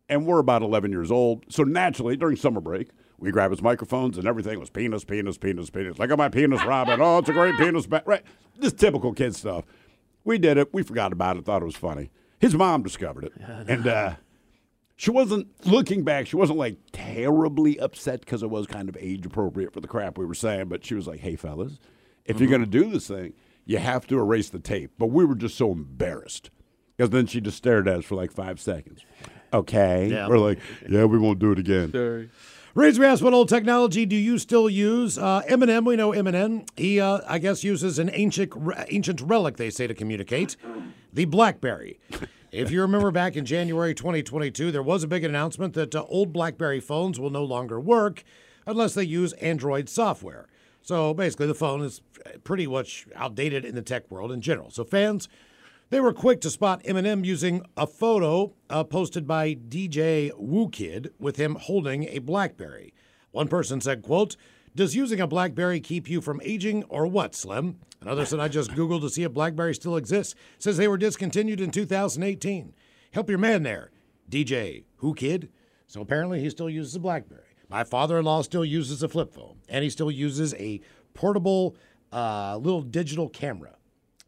And 0.07 0.27
we're 0.27 0.39
about 0.39 0.61
11 0.61 0.91
years 0.91 1.11
old. 1.11 1.45
So 1.49 1.63
naturally, 1.63 2.15
during 2.15 2.35
summer 2.35 2.61
break, 2.61 2.89
we 3.17 3.31
grab 3.31 3.51
his 3.51 3.61
microphones 3.61 4.17
and 4.17 4.27
everything 4.27 4.59
was 4.59 4.69
penis, 4.69 5.03
penis, 5.03 5.37
penis, 5.37 5.69
penis. 5.69 5.97
Look 5.97 6.11
at 6.11 6.17
my 6.17 6.29
penis, 6.29 6.63
Robin. 6.63 6.99
Oh, 7.01 7.17
it's 7.19 7.29
a 7.29 7.33
great 7.33 7.57
penis. 7.57 7.87
Ba-. 7.87 8.03
Right. 8.05 8.23
Just 8.59 8.77
typical 8.77 9.13
kid 9.13 9.35
stuff. 9.35 9.65
We 10.23 10.37
did 10.37 10.57
it. 10.57 10.73
We 10.73 10.83
forgot 10.83 11.11
about 11.11 11.37
it. 11.37 11.45
Thought 11.45 11.61
it 11.61 11.65
was 11.65 11.75
funny. 11.75 12.11
His 12.39 12.53
mom 12.53 12.83
discovered 12.83 13.23
it. 13.25 13.33
And 13.67 13.87
uh, 13.87 14.15
she 14.95 15.09
wasn't, 15.11 15.47
looking 15.65 16.03
back, 16.03 16.27
she 16.27 16.35
wasn't 16.35 16.59
like 16.59 16.77
terribly 16.91 17.79
upset 17.79 18.19
because 18.19 18.43
it 18.43 18.49
was 18.49 18.67
kind 18.67 18.89
of 18.89 18.97
age 18.99 19.25
appropriate 19.25 19.73
for 19.73 19.79
the 19.79 19.87
crap 19.87 20.17
we 20.17 20.25
were 20.25 20.33
saying. 20.33 20.67
But 20.67 20.85
she 20.85 20.93
was 20.95 21.07
like, 21.07 21.21
hey, 21.21 21.35
fellas, 21.35 21.79
if 22.25 22.39
you're 22.39 22.49
going 22.49 22.61
to 22.61 22.67
do 22.67 22.89
this 22.89 23.07
thing, 23.07 23.33
you 23.65 23.77
have 23.77 24.05
to 24.07 24.19
erase 24.19 24.49
the 24.49 24.59
tape. 24.59 24.91
But 24.99 25.07
we 25.07 25.25
were 25.25 25.35
just 25.35 25.57
so 25.57 25.71
embarrassed 25.71 26.49
because 26.95 27.09
then 27.09 27.25
she 27.27 27.41
just 27.41 27.57
stared 27.57 27.87
at 27.87 27.99
us 27.99 28.05
for 28.05 28.15
like 28.15 28.31
five 28.31 28.59
seconds. 28.59 29.05
Okay. 29.55 30.09
Yeah. 30.11 30.27
We're 30.27 30.37
like, 30.37 30.59
yeah, 30.87 31.05
we 31.05 31.17
won't 31.17 31.39
do 31.39 31.51
it 31.51 31.59
again. 31.59 32.29
Reads 32.73 32.99
we 32.99 33.05
asked, 33.05 33.21
what 33.21 33.33
old 33.33 33.47
technology 33.47 34.05
do 34.05 34.17
you 34.17 34.37
still 34.37 34.69
use? 34.69 35.17
Uh, 35.17 35.41
Eminem, 35.49 35.85
we 35.85 35.95
know 35.95 36.11
Eminem. 36.11 36.67
He, 36.75 36.99
uh, 36.99 37.21
I 37.25 37.39
guess, 37.39 37.63
uses 37.63 37.99
an 37.99 38.09
ancient 38.11 38.51
ancient 38.89 39.21
relic, 39.21 39.55
they 39.55 39.69
say, 39.69 39.87
to 39.87 39.93
communicate 39.93 40.57
the 41.13 41.25
Blackberry. 41.25 41.99
If 42.51 42.71
you 42.71 42.79
remember 42.79 43.11
back 43.11 43.35
in 43.35 43.43
January 43.45 43.93
2022, 43.93 44.71
there 44.71 44.81
was 44.81 45.03
a 45.03 45.09
big 45.09 45.25
announcement 45.25 45.73
that 45.73 45.93
uh, 45.93 46.05
old 46.07 46.31
Blackberry 46.31 46.79
phones 46.79 47.19
will 47.19 47.29
no 47.29 47.43
longer 47.43 47.81
work 47.81 48.23
unless 48.65 48.93
they 48.93 49.03
use 49.03 49.33
Android 49.33 49.89
software. 49.89 50.47
So 50.81 51.13
basically, 51.13 51.47
the 51.47 51.53
phone 51.53 51.81
is 51.81 51.99
pretty 52.45 52.65
much 52.65 53.07
outdated 53.13 53.65
in 53.65 53.75
the 53.75 53.81
tech 53.81 54.09
world 54.09 54.31
in 54.31 54.39
general. 54.39 54.69
So 54.71 54.85
fans, 54.85 55.27
they 55.95 56.01
were 56.01 56.11
quick 56.11 56.41
to 56.41 56.49
spot 56.49 56.83
Eminem 56.83 57.23
using 57.23 57.61
a 57.77 57.87
photo 57.87 58.53
uh, 58.69 58.83
posted 58.83 59.25
by 59.25 59.55
DJ 59.55 60.29
Whoo 60.35 60.67
Kid 60.67 61.13
with 61.17 61.37
him 61.37 61.55
holding 61.55 62.03
a 62.09 62.19
BlackBerry. 62.19 62.93
One 63.31 63.47
person 63.47 63.79
said, 63.79 64.01
"quote 64.01 64.35
Does 64.75 64.93
using 64.93 65.21
a 65.21 65.25
BlackBerry 65.25 65.79
keep 65.79 66.09
you 66.09 66.19
from 66.19 66.41
aging, 66.43 66.83
or 66.89 67.07
what, 67.07 67.33
Slim?" 67.33 67.79
Another 68.01 68.25
said, 68.25 68.41
"I 68.41 68.49
just 68.49 68.71
googled 68.71 69.03
to 69.03 69.09
see 69.09 69.23
if 69.23 69.31
BlackBerry 69.31 69.73
still 69.73 69.95
exists. 69.95 70.35
Says 70.59 70.75
they 70.75 70.89
were 70.89 70.97
discontinued 70.97 71.61
in 71.61 71.71
2018. 71.71 72.73
Help 73.13 73.29
your 73.29 73.39
man 73.39 73.63
there, 73.63 73.89
DJ 74.29 74.83
Whoo 74.99 75.13
Kid." 75.13 75.47
So 75.87 76.01
apparently, 76.01 76.41
he 76.41 76.49
still 76.49 76.69
uses 76.69 76.93
a 76.95 76.99
BlackBerry. 76.99 77.55
My 77.69 77.85
father-in-law 77.85 78.41
still 78.41 78.65
uses 78.65 79.01
a 79.01 79.07
flip 79.07 79.33
phone, 79.33 79.61
and 79.69 79.81
he 79.81 79.89
still 79.89 80.11
uses 80.11 80.53
a 80.55 80.81
portable 81.13 81.77
uh, 82.11 82.57
little 82.57 82.81
digital 82.81 83.29
camera 83.29 83.77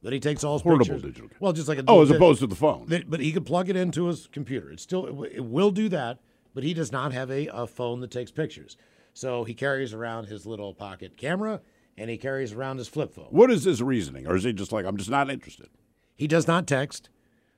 that 0.04 0.14
he 0.14 0.20
takes 0.20 0.44
all 0.44 0.54
his 0.54 0.62
Portable 0.62 0.86
pictures. 0.86 1.02
digital 1.02 1.28
camera. 1.30 1.38
Well, 1.40 1.54
just 1.54 1.68
like 1.68 1.80
a 1.80 1.84
Oh, 1.88 2.02
as 2.02 2.12
opposed 2.12 2.40
to 2.42 2.48
the 2.48 2.56
phone. 2.56 2.86
that- 2.88 3.10
but 3.10 3.20
he 3.20 3.32
could 3.32 3.46
plug 3.46 3.70
it 3.70 3.76
into 3.76 4.06
his 4.06 4.28
computer. 4.28 4.72
It 4.72 4.80
still 4.80 5.24
it, 5.24 5.44
will 5.44 5.72
do 5.72 5.90
that, 5.90 6.20
but 6.54 6.64
he 6.64 6.74
does 6.74 6.92
not 6.92 7.14
have 7.14 7.32
a, 7.32 7.48
a 7.48 7.66
phone 7.68 8.00
that 8.02 8.12
takes 8.12 8.32
pictures. 8.32 8.78
So 9.14 9.44
he 9.44 9.54
carries 9.54 9.94
around 9.94 10.26
his 10.28 10.46
little 10.46 10.74
pocket 10.74 11.18
camera 11.18 11.62
and 11.98 12.10
he 12.12 12.18
carries 12.18 12.54
around 12.54 12.78
his 12.78 12.88
flip 12.88 13.14
phone. 13.14 13.28
What 13.32 13.50
is 13.50 13.64
his 13.64 13.82
reasoning? 13.82 14.28
Or 14.28 14.36
is 14.36 14.44
he 14.44 14.54
just 14.54 14.72
like, 14.72 14.86
I'm 14.86 14.98
just 14.98 15.10
not 15.10 15.30
interested? 15.32 15.70
He 16.16 16.28
does 16.28 16.46
not 16.48 16.68
text. 16.68 17.10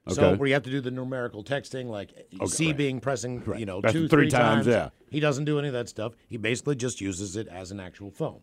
Okay. 0.07 0.15
So 0.15 0.23
Okay. 0.29 0.37
where 0.37 0.47
you 0.47 0.53
have 0.53 0.63
to 0.63 0.71
do 0.71 0.79
the 0.79 0.91
numerical 0.91 1.43
texting, 1.43 1.87
like 1.87 2.13
C 2.47 2.67
right. 2.67 2.77
being 2.77 2.99
pressing, 3.01 3.43
you 3.57 3.65
know, 3.65 3.81
That's 3.81 3.93
two, 3.93 4.07
three 4.07 4.23
three 4.23 4.29
times, 4.29 4.65
yeah. 4.65 4.89
He 5.11 5.19
doesn't 5.19 5.43
do 5.45 5.59
any 5.59 5.67
of 5.67 5.73
that 5.73 5.89
stuff. 5.89 6.13
He 6.29 6.37
basically 6.37 6.75
just 6.77 7.01
uses 7.01 7.35
it 7.35 7.47
as 7.49 7.71
an 7.71 7.79
actual 7.81 8.09
phone. 8.09 8.39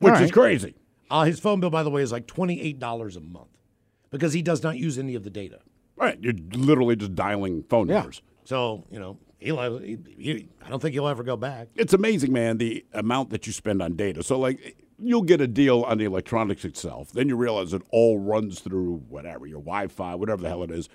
Which 0.00 0.14
All 0.14 0.22
is 0.22 0.30
crazy. 0.32 0.74
Uh, 1.10 1.24
his 1.24 1.38
phone 1.40 1.60
bill, 1.60 1.70
by 1.70 1.82
the 1.82 1.90
way, 1.90 2.02
is 2.02 2.12
like 2.12 2.26
twenty 2.26 2.60
eight 2.60 2.78
dollars 2.78 3.16
a 3.16 3.20
month 3.20 3.48
because 4.10 4.32
he 4.32 4.42
does 4.42 4.62
not 4.62 4.76
use 4.76 4.98
any 4.98 5.14
of 5.14 5.22
the 5.22 5.30
data. 5.30 5.60
Right. 5.96 6.18
You're 6.20 6.34
literally 6.52 6.96
just 6.96 7.14
dialing 7.14 7.62
phone 7.68 7.88
Yeah. 7.88 7.96
numbers. 8.00 8.22
So 8.44 8.84
you 8.90 8.98
know, 8.98 9.18
he'll, 9.38 9.78
he, 9.78 9.98
he, 10.18 10.48
I 10.64 10.68
don't 10.68 10.80
think 10.80 10.92
he'll 10.94 11.08
ever 11.08 11.22
go 11.22 11.36
back. 11.36 11.68
It's 11.74 11.92
amazing, 11.92 12.32
man, 12.32 12.58
the 12.58 12.84
amount 12.92 13.30
that 13.30 13.46
you 13.46 13.52
spend 13.52 13.80
on 13.82 13.96
data. 13.96 14.22
So, 14.22 14.38
like, 14.38 14.76
you'll 14.98 15.22
get 15.22 15.40
a 15.40 15.46
deal 15.46 15.82
on 15.82 15.98
the 15.98 16.04
electronics 16.04 16.64
itself. 16.64 17.12
Then 17.12 17.28
you 17.28 17.36
realize 17.36 17.72
it 17.72 17.82
all 17.90 18.18
runs 18.18 18.60
through 18.60 19.02
whatever, 19.08 19.46
your 19.46 19.60
Wi 19.60 19.88
Fi, 19.88 20.14
whatever 20.14 20.42
the 20.42 20.48
hell 20.48 20.62
it 20.62 20.70
is. 20.70 20.88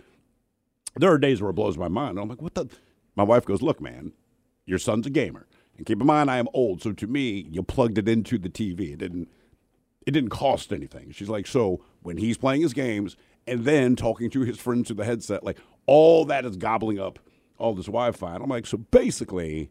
There 0.95 1.11
are 1.11 1.17
days 1.17 1.41
where 1.41 1.51
it 1.51 1.53
blows 1.55 1.77
my 1.77 1.87
mind. 1.87 2.19
I'm 2.19 2.27
like, 2.29 2.41
what 2.41 2.53
the? 2.55 2.67
My 3.15 3.23
wife 3.23 3.45
goes, 3.45 3.61
look, 3.61 3.79
man, 3.81 4.13
your 4.65 4.77
son's 4.79 5.05
a 5.07 5.09
gamer. 5.09 5.47
And 5.77 5.85
keep 5.85 5.99
in 5.99 6.05
mind, 6.07 6.29
I 6.29 6.37
am 6.37 6.47
old. 6.53 6.81
So 6.81 6.91
to 6.93 7.07
me, 7.07 7.47
you 7.49 7.63
plugged 7.63 7.97
it 7.97 8.07
into 8.07 8.37
the 8.37 8.49
TV. 8.49 8.93
It 8.93 8.97
didn't. 8.99 9.29
It 10.05 10.11
didn't 10.11 10.29
cost 10.29 10.73
anything. 10.73 11.11
She's 11.11 11.29
like, 11.29 11.47
so 11.47 11.83
when 12.01 12.17
he's 12.17 12.37
playing 12.37 12.61
his 12.61 12.73
games 12.73 13.15
and 13.45 13.65
then 13.65 13.95
talking 13.95 14.29
to 14.31 14.41
his 14.41 14.57
friends 14.57 14.87
through 14.87 14.97
the 14.97 15.05
headset, 15.05 15.43
like 15.43 15.57
all 15.85 16.25
that 16.25 16.45
is 16.45 16.57
gobbling 16.57 16.99
up 16.99 17.19
all 17.57 17.73
this 17.73 17.85
Wi-Fi. 17.85 18.35
And 18.35 18.43
I'm 18.43 18.49
like, 18.49 18.65
so 18.65 18.77
basically, 18.77 19.69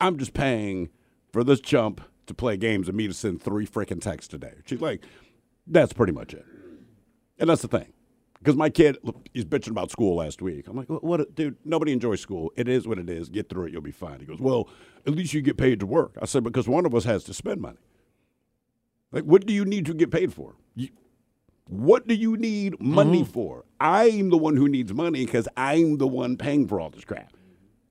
I'm 0.00 0.18
just 0.18 0.34
paying 0.34 0.88
for 1.32 1.44
this 1.44 1.60
chump 1.60 2.00
to 2.26 2.34
play 2.34 2.56
games 2.56 2.88
and 2.88 2.96
me 2.96 3.06
to 3.06 3.14
send 3.14 3.40
three 3.42 3.66
freaking 3.66 4.00
texts 4.00 4.34
a 4.34 4.38
day. 4.38 4.54
She's 4.66 4.80
like, 4.80 5.04
that's 5.66 5.92
pretty 5.92 6.12
much 6.12 6.34
it. 6.34 6.44
And 7.38 7.48
that's 7.48 7.62
the 7.62 7.68
thing. 7.68 7.92
Because 8.38 8.56
my 8.56 8.70
kid, 8.70 8.96
look, 9.02 9.28
he's 9.34 9.44
bitching 9.44 9.70
about 9.70 9.90
school 9.90 10.16
last 10.16 10.40
week. 10.40 10.66
I'm 10.66 10.76
like, 10.76 10.88
what, 10.88 11.34
dude, 11.34 11.56
nobody 11.64 11.92
enjoys 11.92 12.20
school. 12.20 12.52
It 12.56 12.68
is 12.68 12.88
what 12.88 12.98
it 12.98 13.10
is. 13.10 13.28
Get 13.28 13.48
through 13.48 13.66
it. 13.66 13.72
You'll 13.72 13.82
be 13.82 13.90
fine. 13.90 14.18
He 14.18 14.26
goes, 14.26 14.40
well, 14.40 14.68
at 15.06 15.14
least 15.14 15.34
you 15.34 15.42
get 15.42 15.58
paid 15.58 15.78
to 15.80 15.86
work. 15.86 16.16
I 16.20 16.24
said, 16.24 16.42
because 16.42 16.66
one 16.66 16.86
of 16.86 16.94
us 16.94 17.04
has 17.04 17.22
to 17.24 17.34
spend 17.34 17.60
money. 17.60 17.78
Like, 19.12 19.24
what 19.24 19.46
do 19.46 19.52
you 19.52 19.64
need 19.64 19.86
to 19.86 19.94
get 19.94 20.10
paid 20.10 20.32
for? 20.32 20.54
You, 20.74 20.88
what 21.66 22.06
do 22.06 22.14
you 22.14 22.36
need 22.36 22.80
money 22.80 23.22
mm-hmm. 23.22 23.32
for? 23.32 23.64
I'm 23.80 24.30
the 24.30 24.36
one 24.36 24.56
who 24.56 24.68
needs 24.68 24.92
money 24.92 25.24
because 25.24 25.48
I'm 25.56 25.98
the 25.98 26.06
one 26.06 26.36
paying 26.36 26.66
for 26.66 26.80
all 26.80 26.90
this 26.90 27.04
crap. 27.04 27.32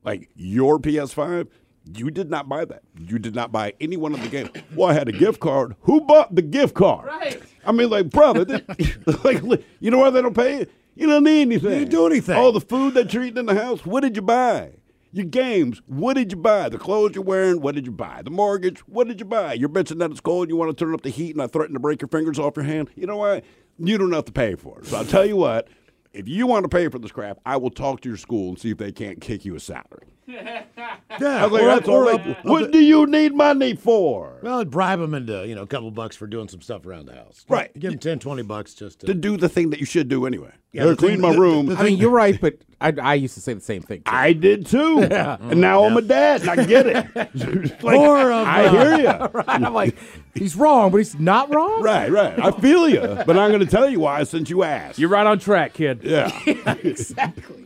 Like 0.04 0.30
your 0.36 0.80
PS5, 0.80 1.48
you 1.96 2.12
did 2.12 2.30
not 2.30 2.48
buy 2.48 2.66
that. 2.66 2.84
You 2.98 3.20
did 3.20 3.36
not 3.36 3.52
buy 3.52 3.74
any 3.82 3.98
one 3.98 4.14
of 4.14 4.22
the 4.22 4.28
games. 4.28 4.50
Well, 4.76 4.90
I 4.90 4.94
had 4.94 5.08
a 5.10 5.12
gift 5.12 5.40
card. 5.40 5.76
Who 5.82 6.02
bought 6.02 6.36
the 6.36 6.42
gift 6.42 6.76
card? 6.76 7.08
Right. 7.08 7.42
I 7.66 7.72
mean, 7.72 7.90
like, 7.90 8.10
brother, 8.10 8.46
they- 8.46 8.64
like, 9.24 9.44
you 9.80 9.92
know 9.92 10.00
why 10.00 10.10
they 10.10 10.22
don't 10.22 10.36
pay 10.36 10.60
you? 10.60 10.68
You 10.96 11.08
don't 11.08 11.24
need 11.24 11.42
anything. 11.42 11.72
You 11.72 11.80
didn't 11.80 11.92
do 11.92 12.06
anything. 12.06 12.36
All 12.36 12.52
the 12.52 12.62
food 12.62 12.94
that 12.96 13.14
you're 13.14 13.24
eating 13.24 13.38
in 13.38 13.46
the 13.46 13.56
house, 13.56 13.86
what 13.86 14.02
did 14.02 14.16
you 14.18 14.22
buy? 14.22 14.72
Your 15.12 15.26
games, 15.26 15.82
what 15.88 16.14
did 16.14 16.32
you 16.32 16.38
buy? 16.38 16.70
The 16.70 16.78
clothes 16.78 17.16
you're 17.16 17.24
wearing, 17.24 17.62
what 17.62 17.74
did 17.74 17.88
you 17.88 17.92
buy? 17.92 18.22
The 18.24 18.30
mortgage, 18.30 18.82
what 18.82 19.08
did 19.08 19.20
you 19.20 19.26
buy? 19.26 19.54
You're 19.54 19.68
bitching 19.68 19.98
that 20.00 20.12
it's 20.12 20.20
cold, 20.20 20.50
you 20.50 20.56
want 20.56 20.70
to 20.70 20.86
turn 20.86 20.94
up 20.94 21.02
the 21.02 21.10
heat, 21.10 21.32
and 21.32 21.42
I 21.42 21.48
threaten 21.48 21.74
to 21.74 21.80
break 21.80 22.00
your 22.00 22.10
fingers 22.10 22.38
off 22.38 22.56
your 22.56 22.66
hand. 22.66 22.92
You 22.96 23.08
know 23.08 23.18
what? 23.18 23.44
You 23.80 23.98
don't 23.98 24.12
have 24.12 24.26
to 24.26 24.32
pay 24.32 24.54
for 24.54 24.80
it. 24.80 24.86
So 24.86 24.98
I'll 24.98 25.06
tell 25.06 25.26
you 25.26 25.36
what, 25.36 25.68
if 26.14 26.28
you 26.28 26.46
want 26.46 26.64
to 26.64 26.70
pay 26.70 26.88
for 26.90 27.00
this 27.00 27.12
crap, 27.12 27.40
I 27.44 27.58
will 27.58 27.72
talk 27.72 28.02
to 28.02 28.10
your 28.10 28.20
school 28.20 28.50
and 28.50 28.60
see 28.60 28.70
if 28.70 28.78
they 28.78 28.92
can't 28.92 29.20
kick 29.20 29.46
you 29.46 29.56
a 29.56 29.60
salary. 29.60 30.14
Yeah, 30.30 31.46
like, 31.46 31.88
or- 31.88 31.92
or 31.92 32.04
right. 32.06 32.20
I'll- 32.22 32.36
I'll 32.46 32.52
What 32.52 32.66
do- 32.66 32.72
do 32.74 32.80
you 32.84 33.06
need 33.08 33.34
money 33.34 33.76
for? 33.76 34.38
Well, 34.44 34.60
I'd 34.60 34.70
bribe 34.70 35.00
them 35.00 35.14
into 35.14 35.46
you 35.48 35.56
know 35.56 35.64
a 35.64 35.68
couple 35.68 35.90
bucks 35.92 36.16
for 36.16 36.28
doing 36.28 36.48
some 36.48 36.62
stuff 36.62 36.86
around 36.86 37.08
the 37.08 37.16
house. 37.16 37.46
Right. 37.50 37.72
Give 37.78 37.92
them 37.92 38.00
10, 38.00 38.20
20 38.20 38.44
bucks 38.44 38.74
just 38.74 39.00
to. 39.02 39.08
To 39.08 39.14
do 39.14 39.38
the 39.38 39.50
thing 39.50 39.72
that 39.72 39.80
you 39.80 39.86
should 39.86 40.08
do 40.08 40.26
anyway. 40.26 40.52
Yeah, 40.72 40.84
Yeah, 40.84 40.90
the 40.92 40.96
clean 40.98 41.12
thing- 41.14 41.22
my 41.22 41.34
the- 41.34 41.40
room. 41.40 41.66
the 41.66 41.76
I 41.78 41.84
mean, 41.84 41.98
you're 41.98 42.12
right, 42.12 42.40
but 42.40 42.56
I, 42.80 42.94
I 43.02 43.14
used 43.16 43.34
to 43.34 43.42
say 43.42 43.54
the 43.54 43.60
same 43.62 43.82
thing. 43.82 43.98
Too. 44.00 44.12
I 44.12 44.34
did 44.34 44.68
too. 44.68 45.00
yeah. 45.10 45.38
And 45.42 45.60
now 45.60 45.84
I'm 45.84 45.98
a 45.98 46.02
dad 46.02 46.42
and 46.42 46.50
I 46.52 46.64
get 46.66 46.86
it. 46.86 47.08
like, 47.84 47.96
More 47.98 48.32
of, 48.32 48.48
I 48.48 48.66
uh, 48.66 48.72
hear 48.72 48.98
you. 49.00 49.08
right? 49.34 49.46
I'm 49.50 49.74
like, 49.74 49.98
he's 50.36 50.56
wrong, 50.56 50.92
but 50.92 50.98
he's 50.98 51.18
not 51.20 51.54
wrong. 51.54 51.82
Right, 51.82 52.12
right. 52.12 52.38
I 52.40 52.52
feel 52.52 52.88
you, 52.88 53.00
but 53.02 53.38
I'm 53.38 53.50
going 53.50 53.60
to 53.62 53.66
tell 53.66 53.90
you 53.90 54.00
why 54.02 54.24
since 54.24 54.50
you 54.50 54.62
asked. 54.64 55.00
You're 55.00 55.10
right 55.10 55.26
on 55.26 55.40
track, 55.40 55.74
kid. 55.74 56.02
yeah. 56.04 56.32
exactly. 56.46 57.66